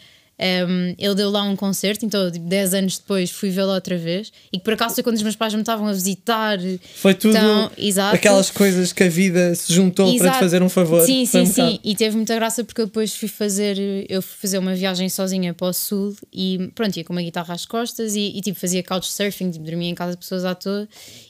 [0.40, 4.32] Um, ele deu lá um concerto, então tipo, 10 anos depois fui vê-lo outra vez.
[4.52, 6.58] E que por acaso foi quando os meus pais me estavam a visitar.
[6.96, 8.16] Foi tudo Então, exato.
[8.16, 10.38] aquelas coisas que a vida se juntou para te Exato.
[10.38, 11.04] fazer um favor.
[11.04, 11.62] Sim, sim, um sim.
[11.64, 11.80] bocado.
[11.84, 13.76] E teve muita graça porque eu depois fui fazer,
[14.08, 17.52] eu fui fazer uma viagem sozinha para o sul e pronto, ia com uma guitarra
[17.54, 20.88] às costas e, e, tipo fazia couchsurfing, tipo, dormia em casa de pessoas à toa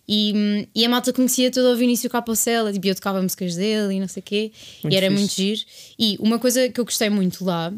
[0.09, 4.01] e, e a malta conhecia todo o Vinícius Capocella, tipo, eu tocava músicas dele e
[4.01, 5.21] não sei o quê, Muito e era fixe.
[5.21, 5.61] muito giro.
[5.99, 7.73] E uma coisa que eu gostei muito lá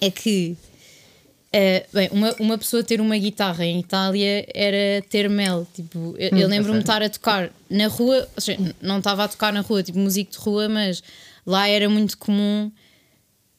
[0.00, 0.56] é que
[1.52, 5.66] eh, bem, uma, uma pessoa ter uma guitarra em Itália era ter mel.
[5.74, 9.24] Tipo, eu, Hum, eu lembro-me de estar a tocar na rua, ou seja, não estava
[9.24, 11.02] a tocar na rua, tipo músico de rua, mas
[11.46, 12.70] lá era muito comum,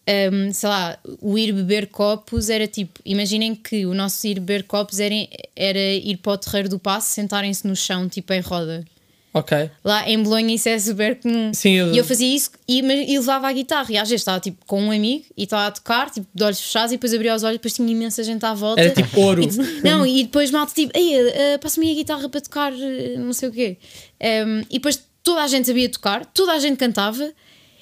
[0.07, 4.63] hum, sei lá, o ir beber copos era tipo, imaginem que o nosso ir beber
[4.63, 5.15] copos era,
[5.55, 8.85] era ir para o terreiro do passo, sentarem-se no chão, tipo em roda.
[9.33, 9.69] Ok.
[9.83, 11.53] Lá em Bolonha isso é super comum.
[11.53, 13.85] Sim, eu- E eu fazia isso e, mas- e levava a guitarra.
[13.91, 16.59] E às vezes estava tipo com um amigo e estava a tocar, tipo de olhos
[16.59, 18.81] fechados, e depois abria os olhos, depois tinha imensa gente à volta.
[18.81, 19.41] Era tipo ouro.
[19.79, 23.49] E não, e depois malta tipo, uh, passa-me a guitarra para tocar, eh, não sei
[23.49, 23.77] o quê.
[24.21, 27.31] Um, e depois toda a gente sabia tocar, toda a gente cantava.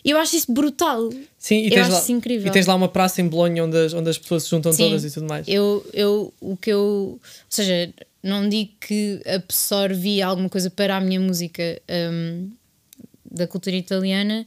[0.06, 1.10] E eu acho isso brutal.
[1.38, 2.48] Sim, e Eu tens, acho lá, isso incrível.
[2.48, 4.84] e tens lá uma praça em Bolonha onde as, onde as pessoas se juntam Sim.
[4.86, 5.46] todas e tudo mais.
[5.50, 6.80] Eu, eu, o que eu.
[6.82, 7.90] Ou seja,
[8.28, 12.52] não digo que absorvi alguma coisa para a minha música hum,
[13.30, 14.46] da cultura italiana,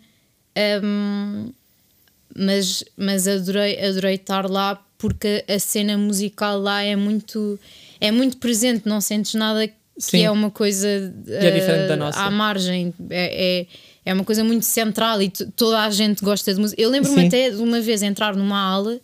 [0.82, 1.52] hum,
[2.36, 7.58] mas, mas adorei, adorei estar lá porque a cena musical lá é muito,
[8.00, 10.24] é muito presente, não sentes nada que Sim.
[10.24, 10.88] é uma coisa
[11.26, 12.20] é diferente da eh, nossa.
[12.20, 12.94] à margem.
[13.10, 13.66] É, é,
[14.04, 16.80] é uma coisa muito central e toda a gente gosta de música.
[16.80, 18.98] Eu lembro-me até de uma vez entrar numa aula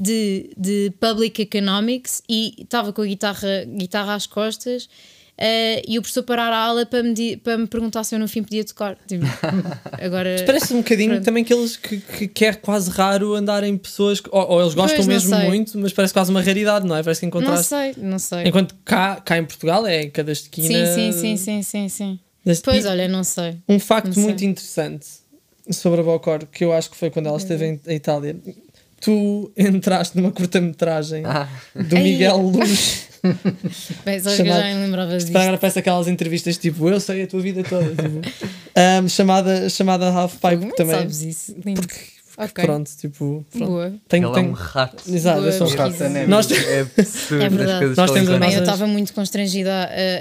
[0.00, 4.88] de, de Public Economics e estava com a guitarra, guitarra às costas
[5.36, 8.26] eh, e o professor parar a aula para me, para me perguntar se eu no
[8.28, 8.96] fim podia tocar.
[9.06, 9.24] Tipo,
[10.00, 10.42] agora.
[10.46, 11.24] Parece um bocadinho Pronto.
[11.24, 14.96] também aqueles que, que, que é quase raro andarem pessoas que, ou, ou eles gostam
[14.96, 15.46] Pois, não mesmo sei.
[15.48, 17.02] muito, mas parece quase uma raridade, não é?
[17.02, 17.66] Parece que Não encontraste.
[17.68, 18.44] sei, não sei.
[18.46, 20.66] Enquanto cá, cá em Portugal é em cada esquina.
[20.66, 22.18] Sim, sim, sim, sim, sim, sim.
[22.44, 22.88] Deste Pois, tipo.
[22.88, 23.58] olha, não sei.
[23.68, 24.22] Um facto Não sei.
[24.24, 25.06] muito interessante
[25.70, 28.36] sobre a Bocor, que eu acho que foi quando ela esteve em, em Itália.
[29.00, 31.96] Tu entraste numa curta-metragem Ah, do.
[31.96, 33.08] Miguel Luz.
[34.04, 35.36] Bem, só que eu já me lembrava disto.
[35.36, 37.88] Agora parece aquelas entrevistas tipo eu sei a tua vida toda.
[37.90, 38.20] tipo.
[38.74, 40.96] Ahm, chamada, chamada Half Pipe Como é também.
[40.96, 41.54] sabes isso?
[41.64, 41.82] Lindo.
[42.38, 42.64] Ok.
[42.64, 43.44] Pronto, tipo.
[43.50, 43.66] Pronto.
[43.66, 43.92] Boa.
[44.08, 45.02] Tenho, ele é tenho- um rato.
[45.06, 46.28] Exato, eu sou um Boa rato.
[46.28, 47.78] Nós- É absurdo É as verdade.
[47.80, 48.38] coisas Nós temos.
[48.38, 49.70] Bem, eu estava muito constrangida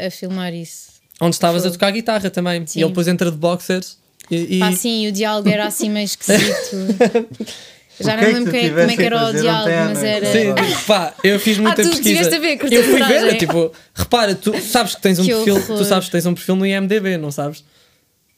[0.03, 0.89] a, a filmar isso.
[1.21, 2.65] Onde estavas a tocar guitarra também.
[2.67, 2.79] Sim.
[2.79, 3.97] E ele depois entra de boxers.
[4.29, 6.75] E, e- Ah, sim, e o diálogo era assim meio esquisito.
[8.03, 9.71] Já não que é me que lembro tu quem- como é que era o diálogo,
[9.89, 10.25] mas era.
[10.31, 12.09] Sim, pá, eu fiz muita Ah, tu pesquisa.
[12.09, 15.55] tiveste a ver eu fui ver, tipo, repara, tu sabes que tens um Que perfil,
[15.55, 15.77] horror.
[15.77, 17.63] tu sabes que tens um perfil no IMDB, não sabes?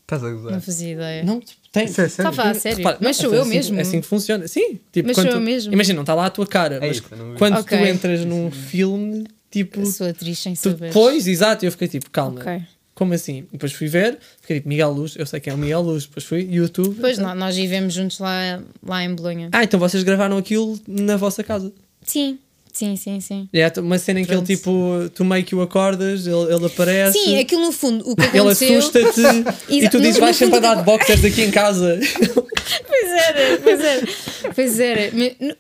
[0.04, 0.52] Estás a gozar.
[0.52, 1.24] Não fazia ideia.
[1.24, 1.86] Não, tipo, tem.
[1.86, 2.30] Isso é sério?
[2.32, 2.78] Estava a sério.
[2.80, 3.78] Repara, mas não, sou é eu assim- mesmo.
[3.78, 4.48] É assim que funciona.
[4.48, 5.74] Sim, tipo, Mas quando sou eu tu- mesmo.
[5.74, 7.78] Imagina, não está lá a tua cara, É mas isso, eu quando Ok.
[7.78, 10.92] tu entras num filme, tipo, Sou atriz sem saber.
[10.92, 12.42] pois, exato, e eu fiquei tipo, calma.
[12.42, 12.62] Ok.
[13.02, 13.48] Como assim?
[13.52, 16.24] Depois fui ver, fiquei tipo, Miguel Luz, eu sei quem é o Miguel Luz, depois
[16.24, 16.98] fui YouTube.
[17.02, 19.50] Pois nó- nós vivemos juntos lá, lá em Bolonha.
[19.52, 21.74] Ah, então vocês gravaram aquilo na vossa casa.
[22.04, 22.38] Sim,
[22.74, 23.50] sim, sim, sim.
[23.54, 27.18] É uma cena em que ele tipo, tu meio que o acordas, ele, ele aparece.
[27.18, 28.78] Sim, aquilo no fundo, o que Ele aconteceu.
[28.80, 29.22] assusta-te
[29.70, 32.00] e tu dizes vais sempre fundo, andar de boxers aqui em casa.
[32.88, 34.08] Pois era, pois era.
[34.56, 35.12] Pois era.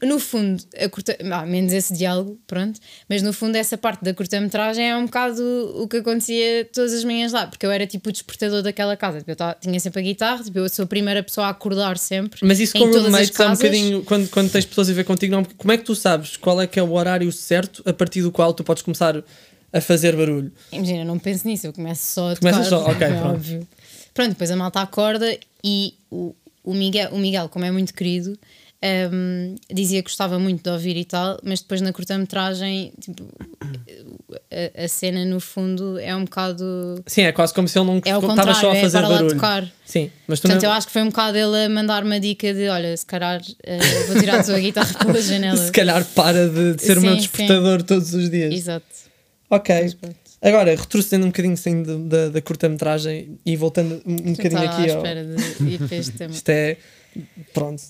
[0.01, 1.17] No, no fundo, a curta.
[1.31, 2.79] ah, menos esse diálogo, pronto.
[3.09, 5.41] Mas no fundo, essa parte da curta-metragem é um bocado
[5.75, 9.17] o que acontecia todas as manhãs lá, porque eu era tipo o despertador daquela casa.
[9.19, 11.97] Tipo, eu tava- tinha sempre a guitarra, tipo, eu sou a primeira pessoa a acordar
[11.97, 12.39] sempre.
[12.43, 15.43] Mas isso como roommates é um bocadinho, quando, quando tens pessoas a ver contigo, não,
[15.43, 18.31] como é que tu sabes qual é que é o horário certo a partir do
[18.31, 19.21] qual tu podes começar
[19.73, 20.51] a fazer barulho?
[20.71, 23.35] Imagina, não penso nisso, eu começo só a Começas só, ok, é pronto.
[23.35, 23.67] óbvio.
[24.13, 28.37] Pronto, depois a malta acorda e o, o, Miguel, o Miguel, como é muito querido,
[29.11, 33.27] hum, dizia que gostava muito de ouvir e tal, mas depois na curta-metragem, tipo,
[34.51, 37.01] a, a cena no fundo é um bocado.
[37.05, 39.15] Sim, é quase como se ele não É estava só a é fazer para lá
[39.15, 39.35] barulho.
[39.35, 39.71] tocar.
[39.85, 42.19] Sim, mas tu Portanto, não, eu acho que foi um bocado ele a mandar uma
[42.19, 45.57] dica de: olha, se calhar eh, vou tirar a tua guitarra pela janela.
[45.57, 48.53] se calhar para de, de ser o meu Sim, despertador todos os dias.
[48.53, 48.85] Exato.
[49.49, 49.95] Ok.
[50.41, 54.93] Agora, retrocedendo um bocadinho sem da, da, curta-metragem e voltando um, um bocadinho aqui à
[54.93, 54.97] ao.
[54.97, 56.31] espera de ir para este tema.
[56.33, 56.77] Isto é.
[57.53, 57.81] Pronto,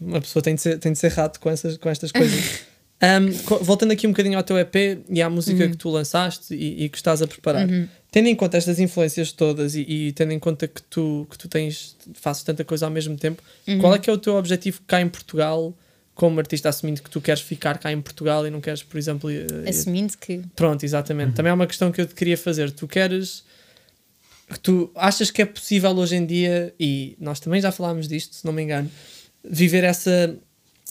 [0.00, 2.60] uma pessoa tem de ser, tem de ser rato com, essas, com estas coisas.
[3.00, 3.30] Um,
[3.62, 4.74] voltando aqui um bocadinho ao teu EP
[5.08, 5.70] e à música Uhum.
[5.70, 7.68] que tu lançaste e, e que estás a preparar,
[8.10, 11.46] tendo em conta estas influências todas e, e tendo em conta que tu, que tu
[11.46, 13.78] tens, fazes tanta coisa ao mesmo tempo, Uhum.
[13.78, 15.72] qual é que é o teu objetivo cá em Portugal,
[16.12, 19.30] como artista, assumindo que tu queres ficar cá em Portugal e não queres, por exemplo,
[19.30, 20.40] ir- ir- Assumindo que.
[20.56, 21.34] Pronto, exatamente.
[21.34, 22.72] Também é uma questão que eu te queria fazer.
[22.72, 23.44] Tu queres.
[24.62, 28.44] Tu achas que é possível hoje em dia, e nós também já falámos disto, se
[28.44, 28.90] não me engano,
[29.44, 30.36] viver essa.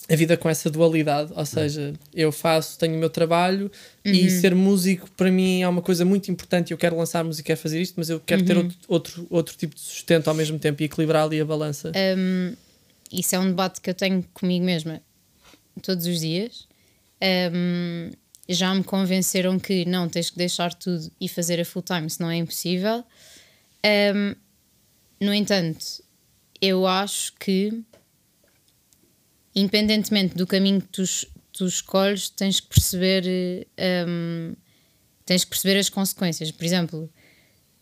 [0.08, 1.32] a vida com essa dualidade?
[1.34, 3.70] Ou seja, eu faço, tenho o meu trabalho
[4.04, 6.70] e ser músico para mim é uma coisa muito importante.
[6.70, 9.74] Eu quero lançar música, quero fazer isto, mas eu quero ter outro, outro, outro tipo
[9.74, 11.92] de sustento ao mesmo tempo e equilibrar ali a balança.
[12.16, 12.54] Um,
[13.12, 15.02] isso é um debate que eu tenho comigo mesma
[15.82, 16.66] todos os dias.
[17.52, 18.10] Um,
[18.48, 22.30] já me convenceram que não, tens que deixar tudo e fazer a full time, senão
[22.30, 23.04] é impossível.
[23.84, 24.34] Um,
[25.20, 26.02] no entanto,
[26.60, 27.84] eu acho que,
[29.54, 31.04] independentemente do caminho que tu,
[31.52, 33.66] tu escolhes, tens que perceber.
[34.06, 34.54] um,
[35.24, 36.50] tens que perceber as consequências.
[36.50, 37.12] Por exemplo,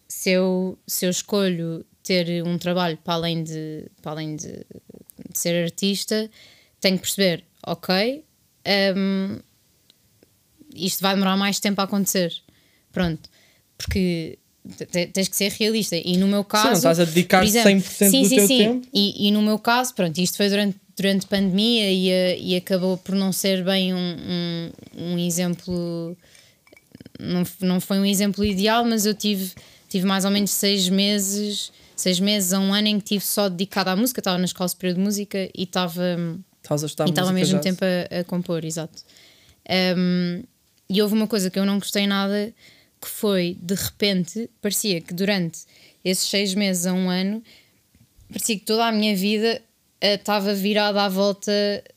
[0.08, 4.66] se eu, se eu escolho ter um trabalho para além de, para além de,
[5.32, 6.30] ser artista,
[6.80, 8.24] tenho que perceber, ok,
[8.96, 9.38] hum,
[10.74, 12.34] isto vai demorar mais tempo a acontecer.
[12.92, 13.28] Pronto.
[13.76, 14.38] Porque
[15.12, 15.96] tens que ser realista.
[15.96, 16.66] E no meu caso.
[16.66, 18.58] não estás a dedicar exemplo, 100% sim, do sim, teu sim.
[18.58, 18.88] tempo.
[18.92, 22.96] E, e no meu caso, pronto, isto foi durante, durante pandemia e, eh, e acabou
[22.96, 24.70] por não ser bem um, um,
[25.12, 26.16] um exemplo
[27.18, 29.52] não, não foi um exemplo ideal, mas eu tive,
[29.88, 33.48] tive mais ou menos seis meses, seis meses a um ano em que estive só
[33.48, 36.18] dedicada à música, estava na escola superior de música e estava
[36.62, 39.02] Estás a estudar e estava ao mesmo tempo a, a compor, exato.
[39.96, 40.42] Um,
[40.88, 42.52] e houve uma coisa que eu não gostei nada,
[43.00, 45.60] que foi, de repente, parecia que durante
[46.04, 47.42] esses seis meses a um ano,
[48.28, 49.60] parecia que toda a minha vida
[49.98, 51.50] eh, estava virada à volta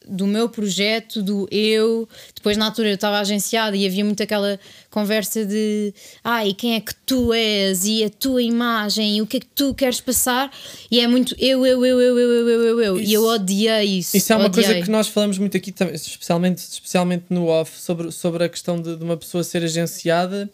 [0.07, 2.07] do meu projeto, do eu.
[2.33, 4.57] Depois, na altura, eu estava agenciada e havia muito aquela
[4.89, 9.37] conversa de ai, quem é que tu és e a tua imagem e o que
[9.37, 10.49] é que tu queres passar.
[10.89, 13.01] E é muito eu, eu, eu, eu, eu, eu, eu, eu, eu.
[13.01, 14.15] E eu odiei isso.
[14.15, 14.83] Isso é uma coisa odiei.
[14.83, 19.03] que nós falamos muito aqui, especialmente, especialmente no off, sobre, sobre a questão de, de
[19.03, 20.49] uma pessoa ser agenciada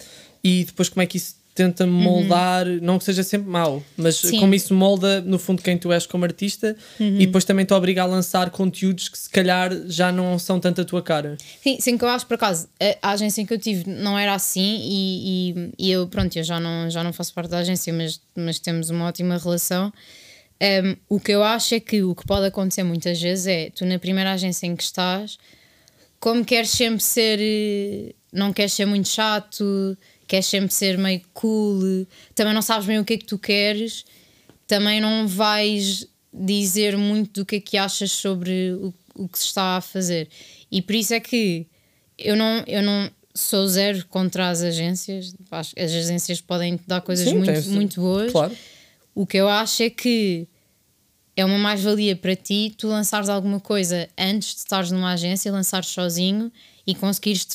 [0.47, 4.29] e depois como é que isso tenta moldar, não que seja sempre mau, mas Uhum.
[4.31, 4.39] Sim.
[4.41, 7.15] como isso molda no fundo quem tu és como artista Uhum.
[7.15, 10.81] e depois também te obriga a lançar conteúdos que se calhar já não são tanto
[10.81, 11.37] a tua cara.
[11.63, 14.33] Sim, sim, que eu acho por acaso, a, a agência que eu tive não era
[14.35, 17.93] assim e, e, e eu, pronto, eu já não, já não faço parte da agência,
[17.93, 19.93] mas, mas temos uma ótima relação.
[20.61, 23.85] Um, o que eu acho é que o que pode acontecer muitas vezes é tu
[23.85, 25.37] na primeira agência em que estás,
[26.19, 29.97] como queres sempre ser, eh, não queres ser muito chato,
[30.27, 34.05] queres sempre ser meio cool, também não sabes bem o que é que tu queres,
[34.67, 39.45] também não vais dizer muito do que é que achas sobre o, o que se
[39.45, 40.27] está a fazer.
[40.71, 41.67] E por isso é que
[42.17, 45.35] eu não, eu não sou zero contra as agências.
[45.51, 48.31] As agências podem te dar coisas Sim, muito, muito boas.
[48.31, 48.55] Claro.
[49.13, 50.47] O que eu acho é que
[51.35, 55.87] é uma mais-valia para ti tu lançares alguma coisa antes de estares numa agência, lançares
[55.87, 56.51] sozinho
[56.87, 57.45] e conseguires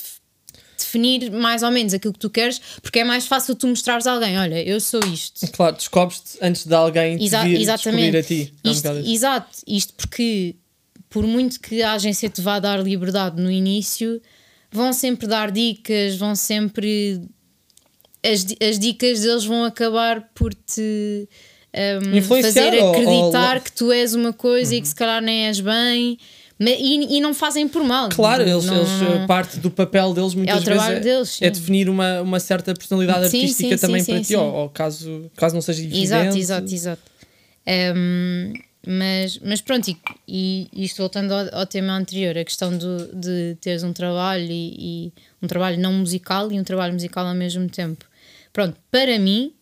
[0.90, 4.12] definir mais ou menos aquilo que tu queres, porque é mais fácil tu mostrares a
[4.12, 5.46] alguém: olha, eu sou isto.
[5.52, 8.16] Claro, descobres-te antes de alguém te Exa- vir exatamente.
[8.16, 8.52] a ti.
[8.64, 9.10] É um Isto, isso.
[9.12, 10.56] exato, isto porque
[11.08, 14.20] por muito que a agência te vá dar liberdade no início,
[14.70, 17.20] vão sempre dar dicas, vão sempre.
[18.22, 21.26] As, as dicas deles vão acabar por te
[22.04, 25.22] um, Influenciar fazer ou- acreditar ou- que tu és uma coisa e que se calhar
[25.22, 26.18] nem és bem.
[26.60, 28.10] E, e não fazem por mal.
[28.10, 31.06] Claro, eles, Não- eles, não- uh, parte do papel deles muitas É o trabalho vezes
[31.06, 31.44] é, deles, sim.
[31.46, 34.36] é definir uma, uma certa personalidade Sim, artística sim, também sim, para ti.
[34.36, 36.04] Ou, ou caso, caso não seja evidente.
[36.04, 37.02] Exato, exato, exato.
[37.96, 38.52] Um,
[38.86, 39.96] mas, mas pronto, e,
[40.72, 45.06] e isto voltando ao, ao tema anterior, a questão do, de teres um trabalho e,
[45.06, 48.04] e um trabalho não musical e um trabalho musical ao mesmo tempo.
[48.52, 49.52] Pronto, para mim,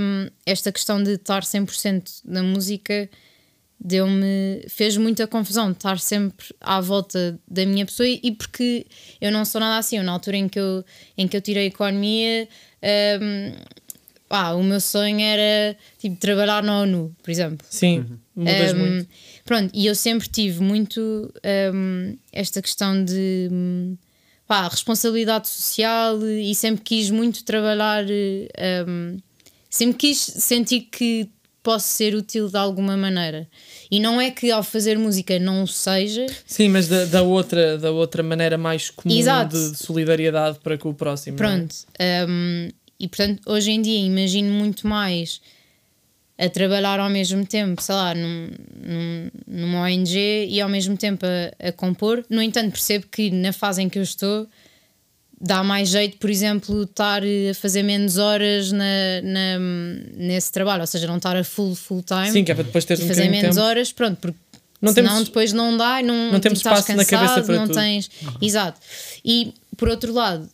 [0.00, 3.08] um, esta questão de estar 100% na música
[3.84, 8.86] deu-me fez muita confusão de estar sempre à volta da minha pessoa e, porque
[9.20, 9.98] eu não sou nada assim.
[9.98, 10.82] Eu, na altura em que eu,
[11.18, 12.48] em que eu tirei economia
[13.20, 13.52] hum,
[14.26, 17.66] pá, o meu sonho era tipo trabalhar na ONU por exemplo.
[17.68, 19.08] Sim, mudas um, muito.
[19.44, 21.32] Pronto, e eu sempre tive muito
[21.74, 23.98] um, esta questão de um,
[24.46, 28.06] pá, responsabilidade social e sempre quis muito trabalhar,
[28.88, 29.18] um,
[29.68, 31.28] sempre quis sentir que
[31.64, 33.48] posso ser útil de alguma maneira.
[33.90, 37.78] E não é que ao fazer música não o seja, Sim, mas da, da outra,
[37.78, 41.36] da outra maneira mais comum de, de solidariedade para com o próximo.
[41.36, 41.38] é?
[41.38, 41.74] Pronto.
[42.28, 42.68] um,
[43.00, 45.40] e portanto, hoje em dia imagino muito mais
[46.36, 48.50] a trabalhar ao mesmo tempo, sei lá, num,
[48.82, 52.24] num, numa ONG e ao mesmo tempo a, a compor.
[52.28, 54.46] No entanto, percebo que na fase em que eu estou
[55.40, 58.84] dá mais jeito, por exemplo, estar a fazer menos horas na,
[59.22, 59.58] na-
[60.16, 62.84] nesse trabalho, ou seja, não estar a full, full time Sim, que é para depois
[62.84, 63.66] teres e um fazer menos tempo.
[63.66, 64.38] horas, pronto, porque
[64.80, 67.46] Não senão temos- depois não dá, não, não temos tipo, estás espaço na cabeça cansado,
[67.46, 67.74] para não tudo.
[67.76, 68.10] tens.
[68.40, 68.80] Exato.
[69.24, 70.48] E por outro lado,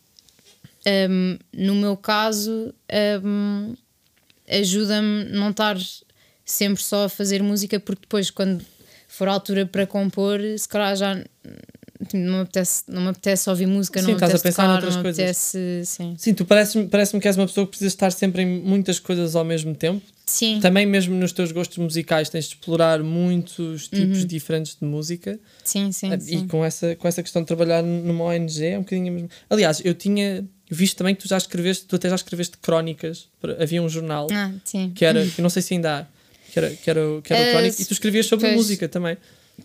[1.09, 2.73] hum, no meu caso,
[3.23, 3.75] hum,
[4.49, 5.77] ajuda-me não estar
[6.45, 8.65] sempre só a fazer música, porque depois, quando
[9.07, 11.23] for a altura para compor, se calhar já
[12.13, 14.75] não me apetece, não me apetece ouvir música, Sim, não me estás a apetece pensar
[14.75, 15.19] tocar, não me coisas.
[15.19, 15.81] apetece.
[15.85, 16.15] Sim.
[16.17, 19.35] Sim, tu parece-me parece que és uma pessoa que precisa estar sempre em muitas coisas
[19.35, 20.01] ao mesmo tempo.
[20.25, 20.59] Sim.
[20.61, 25.39] Também mesmo nos teus gostos musicais tens de explorar muitos tipos diferentes de música.
[25.63, 26.19] Sim, sim, Ah, Uhum.
[26.21, 26.37] sim.
[26.39, 29.29] E com essa, com essa questão de trabalhar numa ONG é um bocadinho mesmo.
[29.49, 33.27] Aliás, eu tinha visto também que tu já escreveste, tu até já escreveste crónicas.
[33.59, 34.51] Havia um jornal Ah,
[34.95, 36.05] que era, que não sei se ainda há,
[36.51, 38.55] que era, que era, que era o Ah, crónico, e tu escrevias sobre pois.
[38.57, 39.17] música também.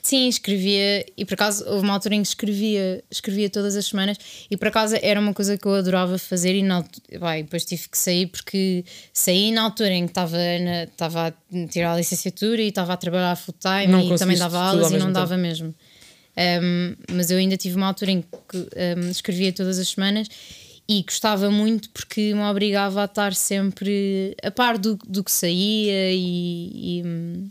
[0.02, 4.16] Sim, escrevia, e por acaso houve uma altura em que escrevia, escrevia todas as semanas,
[4.50, 6.84] e por acaso era uma coisa que eu adorava fazer, e na,
[7.18, 10.36] vai, depois tive que sair, porque saí na altura em que estava
[10.84, 14.58] estava a tirar a licenciatura e estava a trabalhar full time Não e também dava
[14.58, 15.74] aulas e não dava mesmo.
[16.36, 20.28] Um, mas eu ainda tive uma altura em que um, escrevia todas as semanas
[20.88, 26.12] e gostava muito porque me obrigava a estar sempre a par do, do que saía
[26.12, 27.50] e, e, hum,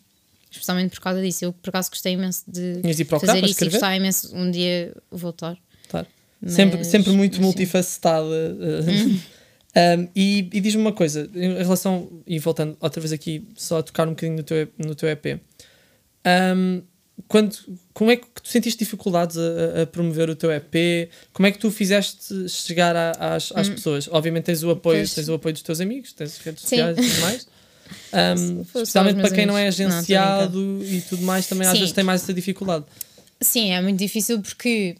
[0.56, 1.46] especialmente por causa disso.
[1.46, 2.82] Eu por acaso gostei imenso de
[3.20, 3.72] fazer isso e escrever?
[3.72, 5.58] gostava imenso um dia voltar.
[5.90, 6.08] Claro.
[6.42, 8.26] Mas- sempre, sempre muito multifacetada.
[8.26, 9.20] uh,
[10.00, 13.84] um, e e diz-me uma coisa, em relação, e voltando outra vez aqui, só a
[13.84, 15.40] tocar um bocadinho no teu, E- no teu EP.
[16.26, 16.82] Um,
[17.30, 17.56] quando,
[17.94, 21.10] como é que tu sentiste dificuldades a, a- promover o teu EP?
[21.32, 24.10] Como é que tu fizeste chegar a- às, às pessoas?
[24.12, 25.02] Obviamente tens o apoio, Hum.
[25.02, 25.14] Pois.
[25.16, 26.68] tens o apoio dos teus amigos, tens redes Sim.
[26.78, 27.48] sociais e tudo mais.
[28.14, 29.80] Um, especialmente para quem não é amigos.
[29.80, 31.80] Não, agenciado e tudo mais, também às Sim.
[31.80, 32.86] vezes tem mais essa dificuldade.
[33.42, 34.98] Sim, é muito difícil porque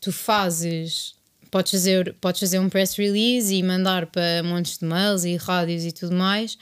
[0.00, 1.14] tu fazes.
[1.50, 5.84] Podes fazer, podes fazer um press release e mandar para montes de mails e rádios
[5.84, 6.58] e tudo mais.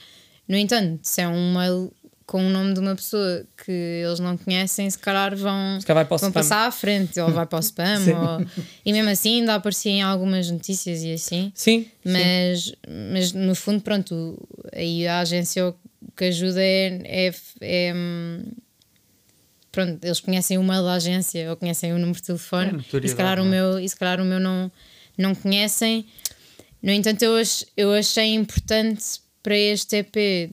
[0.47, 1.91] No entanto, se é um mail
[2.25, 6.07] com o nome de uma pessoa que eles não conhecem, se calhar vão, Se calhar
[6.07, 7.99] vão passar à frente ou vai para o spam.
[8.39, 8.45] Ou-
[8.83, 11.51] e mesmo assim ainda aparecia em algumas notícias e assim.
[11.53, 12.11] Sim, sim.
[12.11, 12.73] Mas,
[13.11, 14.37] mas no fundo, pronto,
[14.73, 15.75] aí a agência o
[16.15, 17.01] que ajuda é.
[17.27, 17.93] é, é,
[19.71, 23.05] pronto, eles conhecem o mail da agência ou conhecem o número de É, telefone notoriedade,
[23.05, 23.49] e se calhar o é?
[23.49, 24.71] meu, e se calhar o meu não,
[25.17, 26.05] não conhecem.
[26.81, 29.03] No entanto, eu, ach, eu achei importante
[29.43, 30.51] para este EP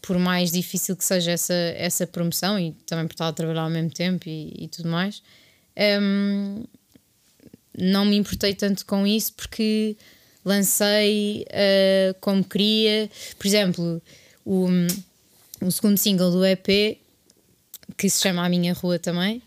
[0.00, 3.70] por mais difícil que seja essa, essa promoção e também por estar a trabalhar ao
[3.70, 5.22] mesmo tempo e, e tudo mais,
[6.00, 6.64] hum,
[7.76, 9.96] não me importei tanto com isso porque
[10.44, 13.10] lancei uh, como queria.
[13.38, 14.02] Por exemplo,
[14.44, 14.68] o,
[15.60, 16.98] o segundo single do EP,
[17.96, 19.42] que se chama A Minha Rua também,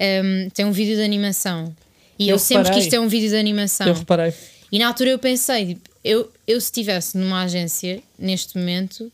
[0.00, 1.74] um, tem um vídeo de animação.
[2.18, 3.86] E eu, Eu sempre quis ter um vídeo de animação.
[3.86, 4.32] Eu reparei.
[4.70, 9.10] E na altura eu pensei, tipo, eu, eu se estivesse numa agência neste momento,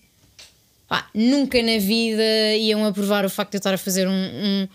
[0.89, 4.69] pá, nunca na vida iam aprovar o facto de eu estar a fazer um, um-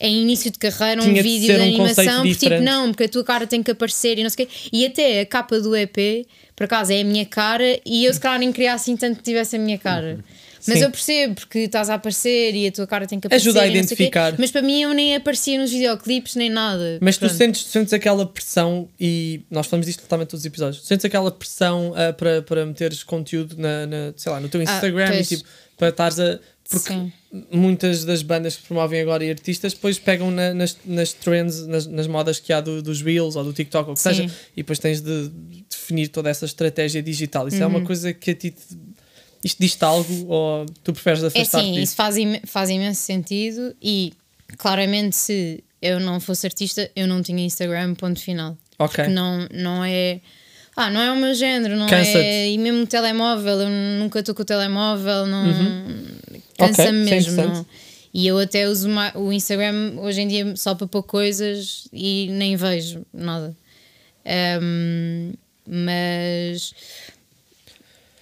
[0.00, 3.08] em início de carreira um Tinha vídeo de um animação, porque tipo, não, porque a
[3.08, 4.54] tua cara tem que aparecer e não sei o quê.
[4.72, 8.18] E até a capa do EP, por acaso, é a minha cara e eu se
[8.18, 10.18] calhar nem queria assim tanto que tivesse a minha cara.
[10.66, 10.84] Mas Sim.
[10.84, 13.48] eu percebo porque estás a aparecer e a tua cara tem que aparecer.
[13.48, 13.78] Ajuda a e quê.
[13.78, 14.34] identificar.
[14.38, 16.98] Mas para mim eu nem aparecia nos videoclipes nem nada.
[17.00, 21.04] Mas tu sentes, sentes aquela pressão, e nós falamos disto totalmente todos os episódios, sentes
[21.04, 25.08] aquela pressão ah, para, para meteres conteúdo na, na- sei lá, no teu Instagram e
[25.08, 25.28] Ah, pois.
[25.28, 25.44] tipo,
[25.76, 26.38] para estares a.
[26.70, 27.12] Porque Sim.
[27.50, 31.86] muitas das bandas que promovem agora e artistas depois pegam na- nas, nas trends, nas,
[31.86, 34.08] nas modas que há do- dos Reels ou do TikTok ou o que Sim.
[34.10, 34.22] seja,
[34.56, 35.30] e depois tens de
[35.68, 37.48] definir toda essa estratégia digital.
[37.48, 37.76] Isso é Uhum.
[37.76, 38.54] uma coisa que a ti.
[39.44, 41.82] Isto diz-te algo ou tu preferes É afastar-te sim, disso?
[41.84, 44.12] isso faz, im- faz imenso sentido e
[44.56, 48.56] claramente se eu não fosse artista eu não tinha Instagram, ponto final.
[48.78, 49.04] Ok.
[49.04, 50.20] Porque não, não é.
[50.76, 52.48] Ah, não é o meu género, não é.
[52.50, 53.68] E mesmo o telemóvel, eu
[53.98, 55.44] nunca estou com o telemóvel, não.
[55.46, 56.04] Uhum.
[56.56, 57.54] Cansa-me Ok, isso é mesmo.
[57.54, 57.66] Não.
[58.14, 62.56] E eu até uso o Instagram hoje em dia só para pôr coisas e nem
[62.56, 63.56] vejo nada.
[64.24, 65.32] Ahm,
[65.66, 66.74] mas.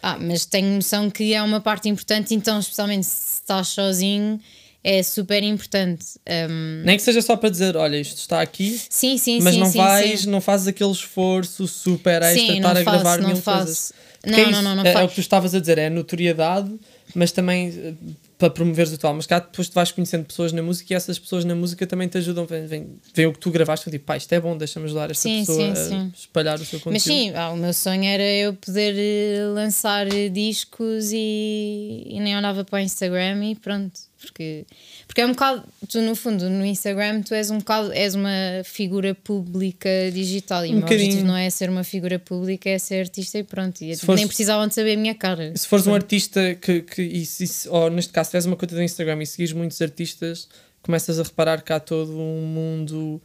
[0.03, 4.41] Ah, mas tenho noção que é uma parte importante, então, especialmente se estás sozinho,
[4.83, 6.07] é super importante.
[6.27, 9.61] Ahm, Nem que seja só para dizer, olha, isto está aqui, sim, sim, mas sim.
[9.61, 10.31] não sim, vais, sim.
[10.31, 13.65] não fazes aquele esforço super extra Sim, estar a faço, gravar não mil faço.
[13.65, 13.93] coisas.
[14.27, 15.87] Não, é não, isso, não, não é, é o que tu estavas a dizer, é
[15.87, 16.71] a notoriedade,
[17.15, 17.95] mas também eh,
[18.39, 21.19] para promoveres o teu mas cá depois tu vais conhecendo pessoas na música e essas
[21.19, 24.05] pessoas na música também te ajudam, vêm, vêm, vêm o que tu gravaste e tipo,
[24.05, 26.13] pá, isto é bom, deixa-me ajudar esta Sim, pessoa sim, a sim.
[26.15, 26.93] espalhar o seu conteúdo.
[26.95, 32.37] Mas sim, ah, o meu sonho era eu poder eh, lançar discos e, e nem
[32.37, 34.01] olhava para o Instagram e pronto.
[34.21, 34.67] Porque,
[35.11, 38.31] porque é um bocado, tu no fundo, no Instagram, tu és um bocado, és uma
[38.63, 42.79] figura pública digital e Um o meu objetivo não é ser uma figura pública, é
[42.79, 43.83] ser artista e pronto.
[43.83, 45.53] E fores- nem precisavam de saber a minha cara.
[45.57, 48.77] Se fores um artista que, que se- se- ou neste caso, se tiveres uma conta
[48.77, 50.47] do Instagram e seguires muitos artistas,
[50.81, 53.21] começas a reparar que há todo um mundo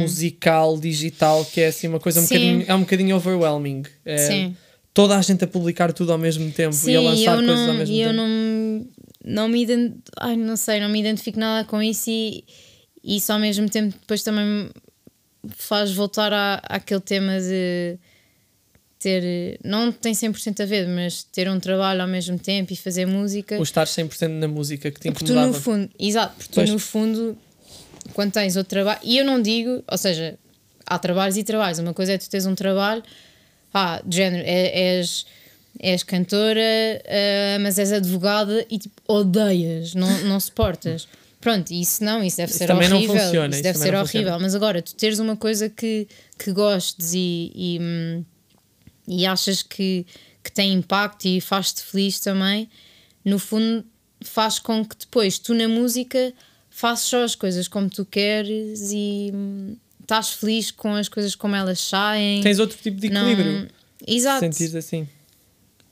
[0.00, 2.28] musical, digital, que é assim uma coisa um Uhum.
[2.28, 2.34] Sim.
[2.34, 3.82] bocadinho, é um bocadinho overwhelming.
[4.04, 4.56] É Sim.
[4.92, 7.74] Toda a gente a publicar tudo ao mesmo tempo e a lançar coisas ao não,
[7.74, 8.16] mesmo e eu tempo.
[9.24, 9.94] Não, me ident...
[10.18, 12.44] Ai, não sei, não me identifico nada com isso e
[13.02, 14.70] e isso ao mesmo tempo depois também me
[15.56, 17.98] faz voltar à, àquele tema de
[18.98, 23.06] ter, não tem 100% a ver, mas ter um trabalho ao mesmo tempo e fazer
[23.06, 23.58] música.
[23.58, 26.78] O estar 100% na música que te Porque tu no fundo, exato, porque tu no
[26.78, 27.38] fundo,
[28.12, 30.38] quando tens outro trabalho, e eu não digo, ou seja,
[30.84, 31.78] há trabalhos e trabalhos.
[31.78, 33.02] Uma coisa é tu tens um trabalho,
[33.72, 35.00] ah, de género, é-
[35.82, 36.60] és, cantora,
[37.06, 41.08] ah, mas és advogada e tipo, odeias, não, não suportas.
[41.40, 43.16] Pronto, isso não, isso deve Isso ser também não horrível.
[43.16, 44.20] funciona, isso isso deve ser não horrível.
[44.20, 44.38] funciona.
[44.40, 46.06] Mas agora, tu teres uma coisa que,
[46.38, 47.80] que gostes e, e,
[49.08, 50.04] e achas que,
[50.44, 52.68] que tem impacto e faz-te feliz também,
[53.24, 53.84] no fundo
[54.22, 56.30] faz com que depois tu na música
[56.68, 61.56] faças só as coisas como tu queres e hum, estás feliz com as coisas como
[61.56, 62.42] elas saem.
[62.42, 63.66] Tens outro tipo de Não- equilíbrio.
[64.06, 64.40] Exato.
[64.40, 65.08] Sentires assim.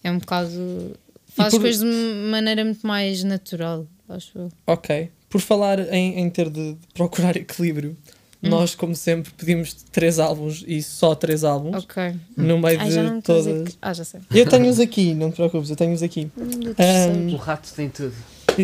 [0.03, 0.97] É um bocado.
[1.29, 4.49] Faz por- as coisas de maneira muito mais natural, acho eu.
[4.67, 5.11] Ok.
[5.29, 7.97] Por falar em, em ter de, procurar equilíbrio,
[8.41, 8.51] Hum.
[8.51, 12.15] nós, como sempre, pedimos três álbuns e só três álbuns Ok.
[12.37, 13.69] no meio Ai, já não de todas.
[13.73, 14.21] que- Ah, já sei.
[14.33, 16.31] Eu tenho-os aqui, não te preocupes, eu tenho-os aqui.
[16.77, 17.35] Terceiro.
[17.35, 18.15] O rato tem tudo.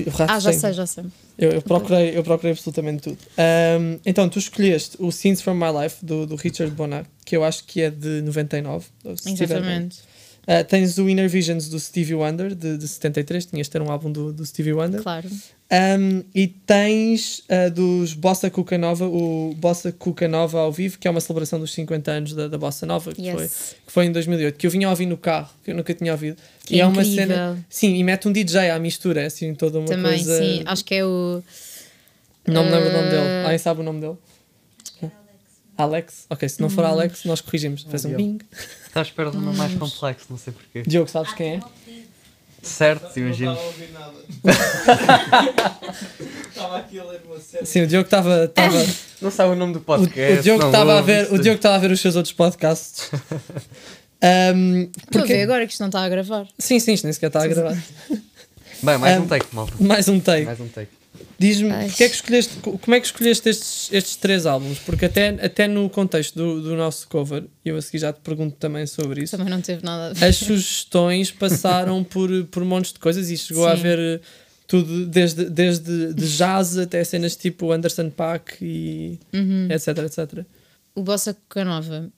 [0.06, 0.60] O rato Ah, já tem.
[0.60, 1.04] sei, já sei.
[1.36, 3.18] Eu, eu procurei, eu procurei absolutamente tudo.
[3.36, 7.42] Ahm, então, tu escolheste o Scenes from My Life do, do Richard Bonar, que eu
[7.42, 8.86] acho que é de 99.
[9.04, 9.56] ou se tiver bem.
[9.58, 9.98] Exatamente.
[10.46, 13.46] Ah, tens o Inner Visions do Stevie Wonder, de, de 73.
[13.46, 15.02] Tinhas de ter um álbum do, do Stevie Wonder.
[15.02, 15.28] Claro.
[15.72, 21.08] Um, e tens ah, dos Bossa Cuca Nova, o Bossa Cuca Nova ao vivo, que
[21.08, 23.34] é uma celebração dos 50 anos da, da Bossa Nova, que, Yes.
[23.34, 23.48] foi,
[23.86, 26.12] que foi em 2008, que eu vinha a ouvir no carro, que eu nunca tinha
[26.12, 26.36] ouvido.
[26.64, 27.58] Que e é uma cena.
[27.68, 30.38] Sim, e mete um DJ à mistura, é assim, toda uma Também, coisa.
[30.38, 30.62] sim.
[30.66, 31.42] Acho que é o.
[32.46, 33.42] Não me lembro o nome dele.
[33.44, 34.16] Alguém sabe o nome dele?
[35.76, 36.26] Alex.
[36.30, 36.70] Ok, se não Hum.
[36.70, 37.82] for Alex, nós corrigimos.
[37.82, 38.38] Faz um bing.
[38.86, 40.82] Está à espera de uma mais complexo, não sei porquê.
[40.86, 41.60] Diogo, sabes quem é?
[42.62, 43.52] Certo, imagino.
[43.58, 44.14] ouvir nada.
[46.48, 47.66] Estava aqui a ler uma série.
[47.66, 48.50] Sim, o Diogo estava.
[49.20, 50.38] Não sabe o nome do podcast.
[50.40, 53.10] o Diogo estava a ver, o Diogo estava a ver os seus outros podcasts.
[54.24, 56.46] Um, Estou a porque- ver agora que isto não está a gravar.
[56.58, 57.76] Sim, sim, isto nem sequer está a gravar.
[58.82, 59.74] Bem, mais Ah, um take, malta.
[59.78, 60.46] Mais um take.
[60.46, 60.90] Mais um take.
[61.38, 64.78] Diz-me, porque é que escolheste, co- como é que escolheste estes, estes três álbuns?
[64.78, 68.20] Porque até, até no contexto do, do nosso cover, e eu a seguir já te
[68.20, 70.24] pergunto também sobre isso, Também não teve nada a ver.
[70.24, 73.80] as sugestões passaram por, por montes de coisas e chegou a Sim.
[73.80, 74.20] haver eh,
[74.66, 79.68] tudo, desde, desde de jazz até cenas tipo Anderson Paak e Uhum.
[79.70, 80.46] etc, etc.
[80.94, 82.10] O Bossa Cuca Nova,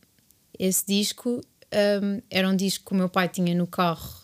[0.58, 1.40] esse disco
[2.02, 4.14] hum, era um disco que o meu pai tinha no carro.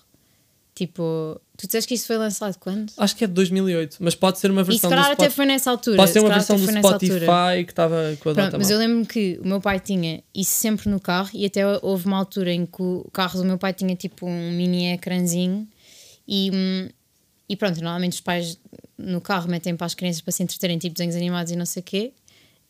[0.75, 2.93] Tipo, tu disseste que isso foi lançado quando?
[2.99, 5.15] Acho que é de 2008, mas pode ser uma E se versão do calhar até
[5.15, 5.37] Spotify.
[5.37, 5.97] foi nessa altura.
[5.97, 8.81] Pode ser se uma versão do Spotify que estava com a Pronto, data mas mal.
[8.81, 12.19] eu lembro que o meu pai tinha isso sempre no carro e até houve uma
[12.19, 15.67] altura em que o carro do meu pai tinha tipo um mini ecrãzinho
[16.29, 16.51] e,
[17.49, 18.59] e pronto, normalmente os pais
[18.99, 21.81] no carro metem para as crianças para se entreterem tipo desenhos animados e não sei
[21.81, 22.13] o quê.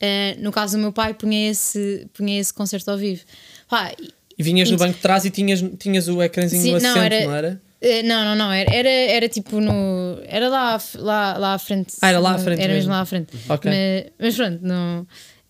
[0.01, 3.22] Eh, no caso do meu pai punha esse, punha esse concerto ao vivo.
[3.68, 6.72] Pá, e- E vinhas no Int- banco de trás e tinhas, tinhas o ecrãzinho Sim,
[6.72, 7.62] no não, assento, era- não era?
[7.83, 10.18] Eh, não, não, não, era, era, era tipo no.
[10.24, 11.95] Era lá, lá, lá à frente.
[12.01, 12.93] Ah, era lá à frente Era mesmo mesmo.
[12.93, 13.28] lá à frente.
[13.49, 13.70] Ok.
[13.70, 15.07] Mas, mas pronto, não.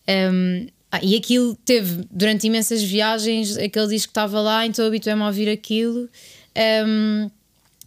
[0.06, 5.22] ehm, ah, e aquilo teve, durante imensas viagens, aquele disco que estava lá, então habituei-me
[5.22, 6.08] a ouvir aquilo.
[6.54, 7.30] Ehm,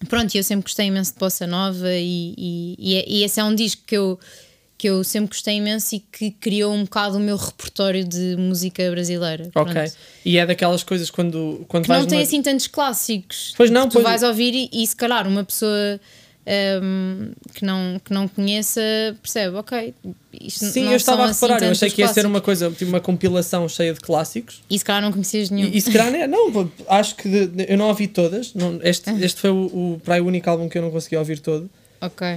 [0.09, 3.39] pronto, e eu sempre gostei imenso de Bossa Nova, e, e, e, é- e esse
[3.39, 4.19] é um disco que eu,
[4.77, 8.89] que eu sempre gostei imenso e que criou um bocado o meu repertório de música
[8.91, 9.49] brasileira.
[9.55, 9.73] Ok.
[9.73, 9.93] Pronto.
[10.25, 13.53] E é daquelas coisas quando, quando Que vais não tem numa- assim tantos clássicos.
[13.55, 15.99] Pois não, tu pois- vais ouvir e, e se calhar uma pessoa
[16.83, 18.81] hum, que, não, que não conheça
[19.21, 19.93] percebe, ok.
[20.49, 22.29] Sim, eu estava a reparar, assim eu achei que ia ser clássicos.
[22.29, 24.61] uma coisa, tipo uma compilação cheia de clássicos.
[24.69, 25.69] E se calhar não conhecias nenhum.
[25.69, 28.53] E, e se calhar, não é- não, acho que de- eu não ouvi todas.
[28.53, 29.17] Não, este, Ah.
[29.19, 31.69] este foi o, o, para aí o único álbum que eu não consegui ouvir todo.
[32.01, 32.27] Ok.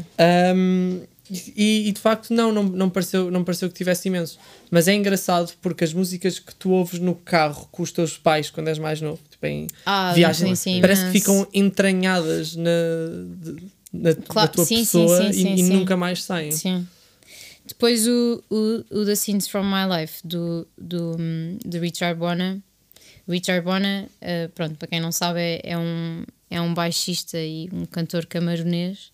[0.55, 1.01] Um,
[1.31, 4.39] e, e de facto, não, não, não, pareceu, não pareceu que tivesse imenso.
[4.70, 8.51] Mas é engraçado porque as músicas que tu ouves no carro com os teus pais
[8.51, 12.70] quando és mais novo, tipo em Ah, viagem, sim, sim, parece que ficam entranhadas na,
[13.93, 16.53] na, Claro, na tua sim, pessoa e, e nunca mais saem.
[16.53, 16.87] Sim.
[17.66, 22.59] Depois o, o, o The Scenes From My Life do, do, hum, do Richard Bona.
[23.29, 27.68] Richard Bona, eh, pronto, para quem não sabe, é, é um, é um baixista e
[27.70, 29.12] um cantor camaronês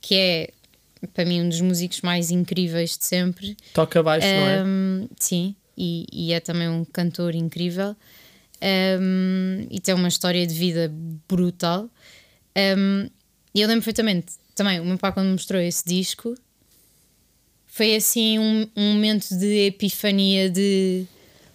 [0.00, 0.50] que é,
[1.12, 3.56] para mim, um dos músicos mais incríveis de sempre.
[3.74, 4.64] Toca baixo, não é?
[4.64, 7.96] Um, sim, e, e é também um cantor incrível
[8.62, 10.92] Um, e tem uma história de vida
[11.28, 11.90] brutal.
[12.56, 13.10] Um,
[13.52, 16.36] e eu lembro perfeitamente também, o meu pai, quando me mostrou esse disco,
[17.66, 21.04] foi assim um, um momento de epifania de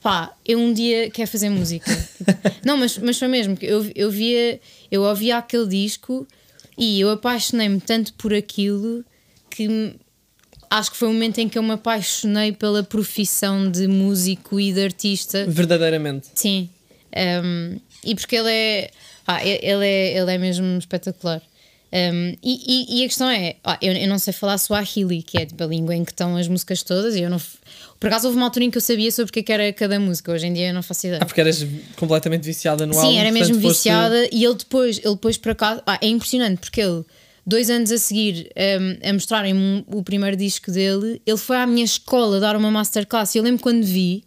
[0.01, 1.89] pá, eu um dia quero fazer música.
[2.65, 4.59] Não, mas, mas foi mesmo, que eu, eu via,
[4.91, 6.27] eu ouvia aquele disco
[6.77, 9.05] e eu apaixonei-me tanto por aquilo
[9.57, 9.95] que
[10.69, 14.71] acho que foi o momento em que eu me apaixonei pela profissão de músico e
[14.73, 15.45] de artista.
[15.47, 16.27] Verdadeiramente.
[16.35, 16.69] Sim.
[17.15, 18.91] Um, e porque ele é,
[19.45, 20.17] e- ele é.
[20.17, 21.41] Ele é mesmo espetacular.
[21.91, 25.37] Um, e, e- e a questão é: ah, eu, eu não sei falar Swahili, que
[25.37, 27.15] é tipo, a língua em que estão as músicas todas.
[27.15, 27.39] E eu não,
[27.99, 29.73] por acaso houve uma altura em que eu sabia sobre o que é que era
[29.73, 30.31] cada música.
[30.33, 31.21] Hoje em dia eu não faço ideia.
[31.23, 33.17] Ah, porque eras completamente viciada no Sim, álbum.
[33.17, 36.81] era portanto mesmo viciada e ele depois, ele depois por acaso, ah, é impressionante porque
[36.81, 37.03] ele,
[37.47, 41.85] dois anos a seguir um, a mostrarem o primeiro disco dele, ele foi à minha
[41.85, 43.33] escola dar uma masterclass.
[43.35, 44.23] Eu lembro quando vi,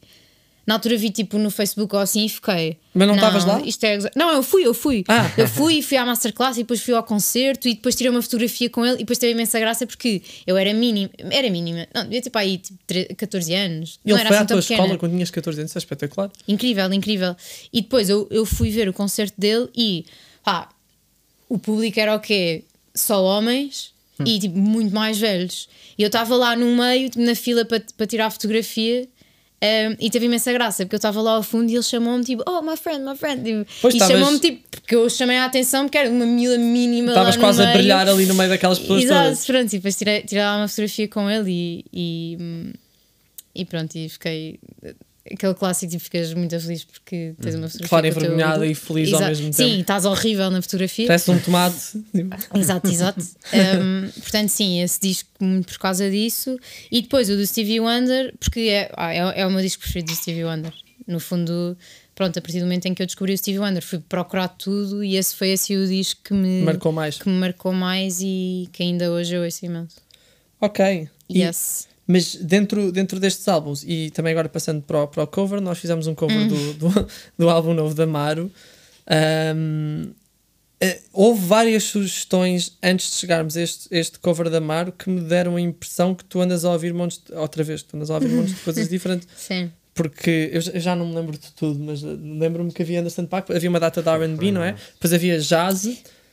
[0.66, 2.76] na altura vi tipo no Facebook ou assim e fiquei.
[2.94, 3.60] Mas não estavas lá?
[3.60, 3.98] Isto é...
[4.16, 5.04] Não, eu fui, eu fui.
[5.08, 5.30] Ah.
[5.36, 8.22] Eu fui e fui à masterclass e depois fui ao concerto e depois tirei uma
[8.22, 12.04] fotografia com ele e depois teve imensa graça porque eu era mínima, era mínima, não,
[12.04, 14.00] devia ter para aí tipo, tre- 14 anos.
[14.04, 14.80] Ele não era foi assim à tua pequena.
[14.80, 16.30] escola quando tinhas 14 anos, é espetacular.
[16.48, 17.36] Incrível, incrível.
[17.72, 20.04] E depois eu, eu fui ver o concerto dele e
[20.44, 20.68] pá,
[21.48, 22.64] o público era o quê?
[22.94, 23.92] Só homens
[24.24, 25.68] e tipo, muito mais velhos.
[25.96, 29.08] E eu estava lá no meio, tipo, na fila para para tirar a fotografia.
[29.62, 32.42] um, e teve imensa graça, porque eu estava lá ao fundo e ele chamou-me tipo,
[32.46, 33.42] oh, my friend, my friend.
[33.44, 37.08] Tipo, Pois, e chamou-me tipo, porque eu chamei a atenção, porque era uma mila mínima.
[37.08, 37.78] Estavas quase a meio.
[37.78, 39.46] brilhar ali no meio daquelas pessoas Exato, todas.
[39.46, 42.38] pronto, e depois tirei, tirei lá uma fotografia com ele e, e,
[43.54, 44.58] e pronto, e fiquei.
[45.30, 47.88] Aquele clássico, tipo, ficas muito feliz porque tens uma fotografia.
[47.88, 48.70] Claro, teu envergonhada ídolo.
[48.70, 49.28] e feliz ao Exato.
[49.28, 49.80] mesmo Sim, tempo.
[49.82, 51.06] estás horrível na fotografia.
[51.06, 51.76] Parece um tomate.
[52.54, 53.20] Exato, exato.
[53.52, 55.28] Um, portanto, sim, esse disco
[55.66, 56.58] por causa disso.
[56.90, 60.10] E depois o do Stevie Wonder, porque é, ah, é, é o meu disco preferido
[60.10, 60.72] do Stevie Wonder.
[61.06, 61.76] No fundo,
[62.14, 65.04] pronto, a partir do momento em que eu descobri o Stevie Wonder, fui procurar tudo
[65.04, 67.18] e esse foi assim o disco que me Marcou mais.
[67.18, 69.96] que me marcou mais e que ainda hoje eu ouço imenso.
[70.60, 71.08] Ok.
[71.28, 71.88] E- Yes.
[72.12, 75.78] Mas dentro, dentro destes álbuns, e também agora passando para o, para o cover, nós
[75.78, 76.48] fizemos um cover Hum.
[76.48, 77.06] do, do,
[77.38, 78.50] do álbum novo da Maru.
[79.14, 80.12] Ahm,
[80.80, 85.20] eh, houve várias sugestões antes de chegarmos a este, este cover da Maru que me
[85.20, 88.14] deram a impressão que tu andas a ouvir montes de, outra vez, tu andas a
[88.14, 89.28] ouvir montes de coisas diferentes.
[89.36, 89.70] Sim.
[89.92, 92.06] Porque eu já- eu já não me lembro de tudo, mas eh,
[92.38, 94.74] lembro-me que havia Anderson Paak, havia uma data de RB, não é?
[94.94, 95.86] Depois havia jazz,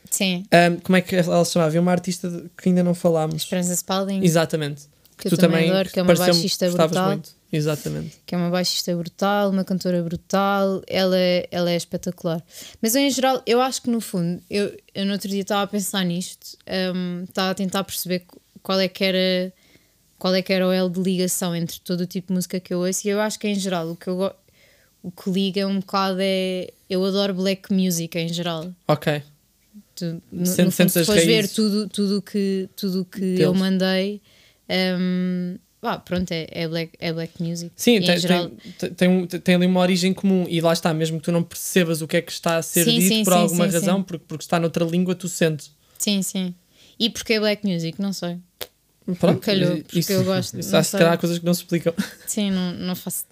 [0.10, 1.68] Sim, Ahm, como é que ela se chamava?
[1.70, 3.36] Havia uma artista que ainda não falámos.
[3.44, 4.84] Esperança Spalding, Exatamente.
[5.18, 7.08] Que eu também adoro, que é uma baixista brutal.
[7.08, 7.38] muito.
[7.52, 8.18] Exatamente.
[8.26, 12.44] que é uma baixista brutal, uma cantora brutal, ela é, ela é espetacular.
[12.82, 15.64] Mas eu, em geral, eu acho que no fundo, eu, eu no outro dia estava
[15.64, 16.58] a pensar nisto,
[16.94, 19.54] hum, estava a tentar perceber qu- qual é que era
[20.20, 22.74] qual é que era o elo de ligação entre todo o tipo de música que
[22.74, 24.32] eu ouço e eu acho que em geral o que eu
[25.04, 28.74] o que liga um bocado é eu adoro black music em geral.
[28.88, 29.22] Ok.
[29.96, 33.40] Tu, no, Sente- no fundo, se fores ver tudo tudo que tudo que Deles.
[33.42, 34.22] eu mandei
[34.70, 37.72] hum, pá, pronto, é, é, black, é black music.
[37.76, 40.94] Sim, em tem, geral, tem, tem, um- tem ali uma origem comum e lá está,
[40.94, 43.24] mesmo que tu não percebas o que é que está a ser Sim, dito sim,
[43.24, 44.04] por sim, alguma razão.
[44.04, 45.72] Porque, porque está noutra língua, tu sentes.
[45.98, 46.54] Sim, sim.
[47.00, 48.02] E porque é black music?
[48.02, 48.38] Não sei.
[49.20, 51.94] Pronto, Calhou, porque eu gosto, Isso há coisas que não se explicam.
[52.28, 53.26] Sim, não, não faço.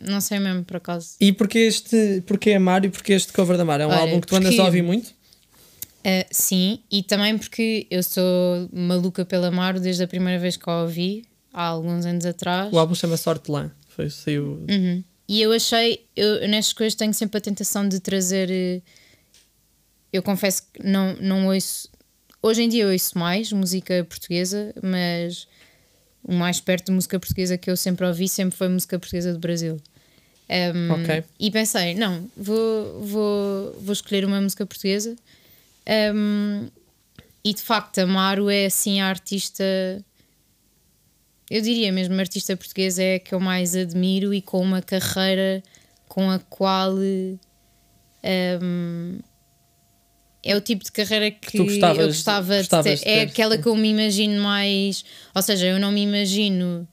[0.00, 1.16] Não sei mesmo, por acaso.
[1.18, 3.80] E porquê este, porquê Amar e porquê este cover da Mar?
[3.80, 5.10] É um Olha, álbum que tu andas porque- a ouvir muito?
[6.00, 10.68] Uh, sim, e também porque eu sou maluca pela Maro desde a primeira vez que
[10.68, 12.72] a ouvi, há alguns anos atrás.
[12.72, 13.70] O álbum chama-se Hortelã.
[13.88, 14.64] Foi, saiu.
[14.70, 15.02] Uhum.
[15.28, 18.48] E eu achei, eu nestas coisas tenho sempre a tentação de trazer.
[18.50, 18.80] eh,
[20.12, 21.88] Eu confesso que não, não ouço.
[22.40, 25.46] Hoje em dia eu ouço mais música portuguesa, mas
[26.22, 29.38] o mais perto de música portuguesa que eu sempre ouvi sempre foi música portuguesa do
[29.38, 29.78] Brasil.
[30.48, 31.24] Um, Ok.
[31.38, 35.14] E pensei, não, vou, vou, vou escolher uma música portuguesa.
[36.14, 36.68] Um,
[37.44, 39.64] e de facto, a Maru é assim a artista
[41.50, 44.82] eu diria mesmo, a artista portuguesa é a que eu mais admiro e com uma
[44.82, 45.62] carreira
[46.06, 46.94] com a qual
[48.62, 49.18] hum,
[50.44, 52.68] é o tipo de carreira que, gostavas- eu gostava de
[53.02, 53.08] ter.
[53.08, 55.04] É aquela que eu me imagino mais.
[55.34, 56.86] Ou seja, eu não me imagino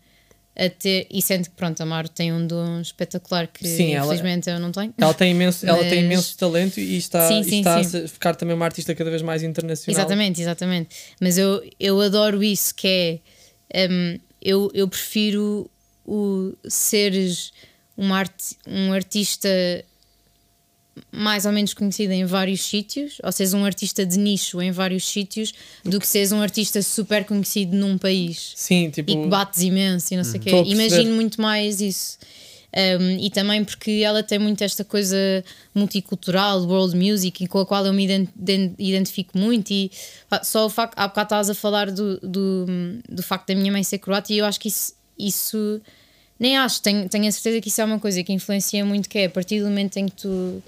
[0.57, 1.07] a ter.
[1.11, 4.59] E sendo que, pronto, a Maro tem um dom espetacular que Sim, ela- infelizmente eu
[4.59, 4.93] não tenho.
[4.97, 8.35] Ela tem imenso, ela tem Mas- imenso talento e está, Sim, sim, está a ficar
[8.35, 9.99] também uma artista cada vez mais internacional.
[9.99, 10.89] Exatamente, exatamente.
[11.19, 13.21] Mas eu, eu adoro isso, que
[13.73, 15.69] é hum, eu, eu prefiro
[16.05, 17.51] o seres
[17.97, 19.49] uma arte, um artista
[21.15, 25.07] mais ou menos conhecido em vários sítios, ou seres um artista de nicho em vários
[25.07, 25.53] sítios,
[25.83, 29.11] do que seres um artista super conhecido num país Sim, tipo.
[29.11, 30.49] e que bates imenso e não sei o quê.
[30.49, 30.71] A perceber.
[30.73, 32.17] Imagino muito mais isso.
[32.99, 35.15] Um, e também porque ela tem muito esta coisa
[35.73, 39.71] multicultural, world music, com a qual eu me ident- den- identifico muito.
[39.71, 39.89] E
[40.43, 42.65] só o facto, há bocado estavas a falar do, do,
[43.07, 45.79] do facto da minha mãe ser croata, e eu acho que isso, isso
[46.37, 49.19] nem acho, tenho, tenho a certeza que isso é uma coisa que influencia muito, que
[49.19, 50.61] é a partir do momento em que tu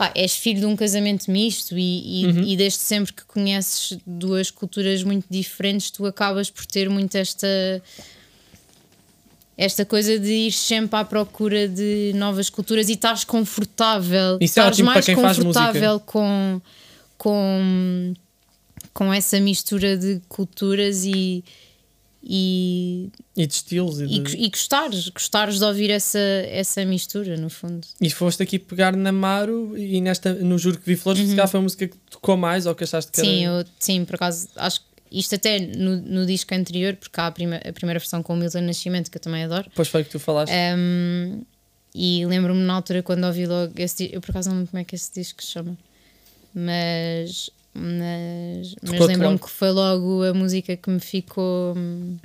[0.00, 4.50] pá, és filho de um casamento misto e, e, e desde sempre que conheces duas
[4.50, 7.46] culturas muito diferentes, tu acabas por ter muito esta
[9.58, 14.62] esta coisa de ir sempre à procura de novas culturas e estás confortável, Isso é
[14.62, 16.62] estás para mais confortável com,
[17.18, 18.14] com,
[18.94, 21.44] com essa mistura de culturas e,
[22.22, 24.00] e, E de estilos.
[24.00, 24.36] E, e, de...
[24.36, 27.86] e gostares, gostares de ouvir essa, essa mistura, no fundo.
[28.00, 31.48] E foste aqui pegar na Maru e nesta, no Juro que Vi Flores, se calhar
[31.48, 33.26] foi a música que tocou mais ou que achaste que Uhum.
[33.26, 33.60] Sim, era.
[33.60, 37.32] eu, sim, por acaso, acho que isto até no, no disco anterior, porque há a,
[37.32, 39.64] prima, a primeira versão com o Milton Nascimento, que eu também adoro.
[39.68, 40.52] Depois foi que tu falaste.
[40.76, 41.42] Um,
[41.94, 44.80] e lembro-me na altura quando ouvi logo esse disco, eu por acaso não lembro como
[44.80, 45.76] é que esse disco se chama,
[46.54, 51.74] mas, mas, mas lembro-me que foi logo a música que me ficou.
[51.76, 52.16] hum,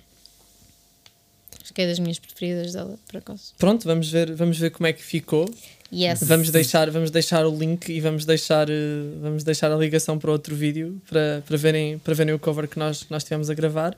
[1.63, 3.53] Acho que é das minhas preferidas dela, por acaso.
[3.57, 5.49] Pronto, vamos ver, vamos ver como é que ficou.
[5.91, 6.21] Yes.
[6.23, 8.73] Vamos deixar, vamos deixar o link e vamos deixar, eh,
[9.19, 12.77] vamos deixar a ligação para outro vídeo para, para, verem, para verem o cover que
[12.77, 13.95] nós, que nós tivemos a gravar.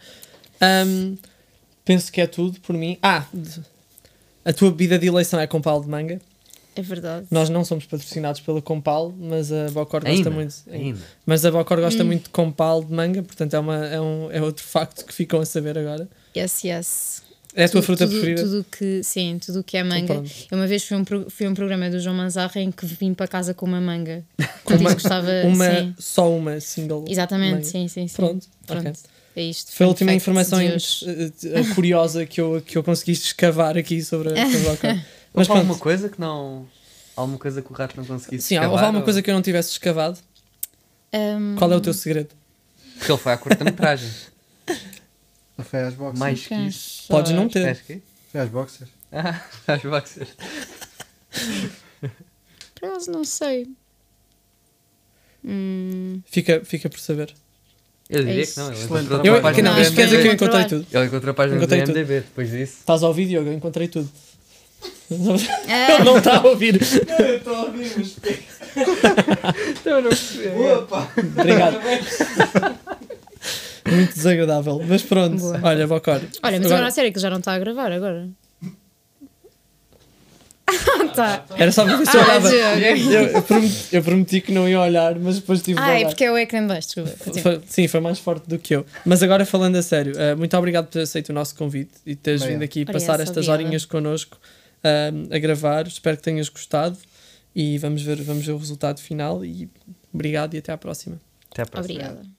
[0.61, 1.15] Ahm,
[1.83, 2.97] penso que é tudo por mim.
[3.01, 3.25] Ah,
[4.45, 6.21] a tua bebida de eleição é Compal de manga.
[6.77, 7.25] É verdade.
[7.31, 10.55] Nós não somos patrocinados pela Compal, mas a Bocor gosta Ainda, muito.
[10.71, 10.99] ainda.
[11.25, 12.07] Mas a Bocor gosta Hum.
[12.07, 15.39] muito de Compal de manga, portanto é, uma, é, um, é outro facto que ficam
[15.41, 16.07] a saber agora.
[16.35, 17.23] Yes, yes.
[17.55, 18.43] É a tua Tu- fruta tudo, preferida?
[18.43, 20.05] Tudo que, sim, tudo que é manga.
[20.13, 20.29] pronto.
[20.51, 22.85] Eu uma vez fui a um, pro- fui um programa do João Manzarra em que
[22.85, 24.23] vim para casa com uma manga.
[24.63, 25.95] Com uma, gostava, uma sim.
[25.97, 27.05] só uma single.
[27.07, 27.63] Exatamente, manga.
[27.63, 28.15] sim, sim, sim.
[28.15, 28.87] Pronto, Pronto.
[28.89, 28.93] ok.
[29.35, 29.71] É isto.
[29.71, 34.29] Foi a última informação eh, eh, curiosa que eu, que eu consegui escavar aqui sobre
[34.39, 34.99] a, sobre a Bocor.
[35.37, 36.67] Mas Mas alguma coisa que não.
[37.15, 39.33] Alguma coisa que o rato não conseguisse sim, escavar, houve alguma ou- coisa que eu
[39.33, 40.19] não tivesse escavado?
[41.13, 42.29] Um, Qual é o teu segredo?
[42.97, 44.09] Porque ele foi à curta-metragem.
[45.57, 46.19] Não foi às boxers.
[46.19, 47.07] Mais que isso.
[47.07, 47.75] Podes não ter.
[48.31, 48.89] Foi às boxers.
[49.11, 50.29] Ah, às boxers.
[52.75, 53.67] Por acaso não sei.
[55.43, 57.33] Hum, Fica, fica por saber.
[58.09, 58.53] Eu diria isso.
[58.55, 58.67] que não.
[58.71, 60.45] Ele Excelente encontrou Eu, a que página não, do isto quer dizer que eu IMDb.
[60.45, 60.87] encontrei tudo.
[60.97, 61.97] Ele encontrou a página do Encontrei tudo.
[61.97, 62.73] IMDB depois disso.
[62.79, 63.49] Estás a ouvir, Diogo?
[63.49, 64.09] Eu encontrei tudo.
[65.69, 66.79] ah, Ele não está a ouvir.
[67.07, 68.15] Não, eu estou a ouvir, mas
[69.85, 70.47] Eu não percebi.
[70.47, 71.11] Opa!
[71.17, 71.79] Obrigado.
[73.89, 74.81] Muito desagradável.
[74.87, 75.59] Mas pronto, Boa.
[75.63, 76.21] olha, Bocor.
[76.43, 78.27] Olha, mas agora a sério que já não está a gravar agora.
[81.15, 81.45] tá.
[81.57, 82.53] Era só para ver se eu Ah, olhava.
[82.53, 86.25] Eu, eu prometi, eu prometi que não ia olhar, mas depois tive Ah, é porque
[86.25, 87.61] é o ecrã de baixo, desculpa.
[87.67, 88.85] Sim, foi mais forte do que eu.
[89.05, 92.13] Mas agora falando a sério, eh, muito obrigado por ter aceito o nosso convite e
[92.15, 92.59] teres Obrigado.
[92.59, 93.63] vindo aqui passar estas obrigada.
[93.63, 94.37] horinhas connosco
[94.87, 95.87] eh, a gravar.
[95.87, 96.97] Espero que tenhas gostado
[97.55, 99.43] e vamos ver, vamos ver o resultado final.
[99.43, 99.69] E
[100.13, 101.19] obrigado e até à próxima.
[101.51, 101.99] Até à próxima.
[101.99, 102.36] Obrigada.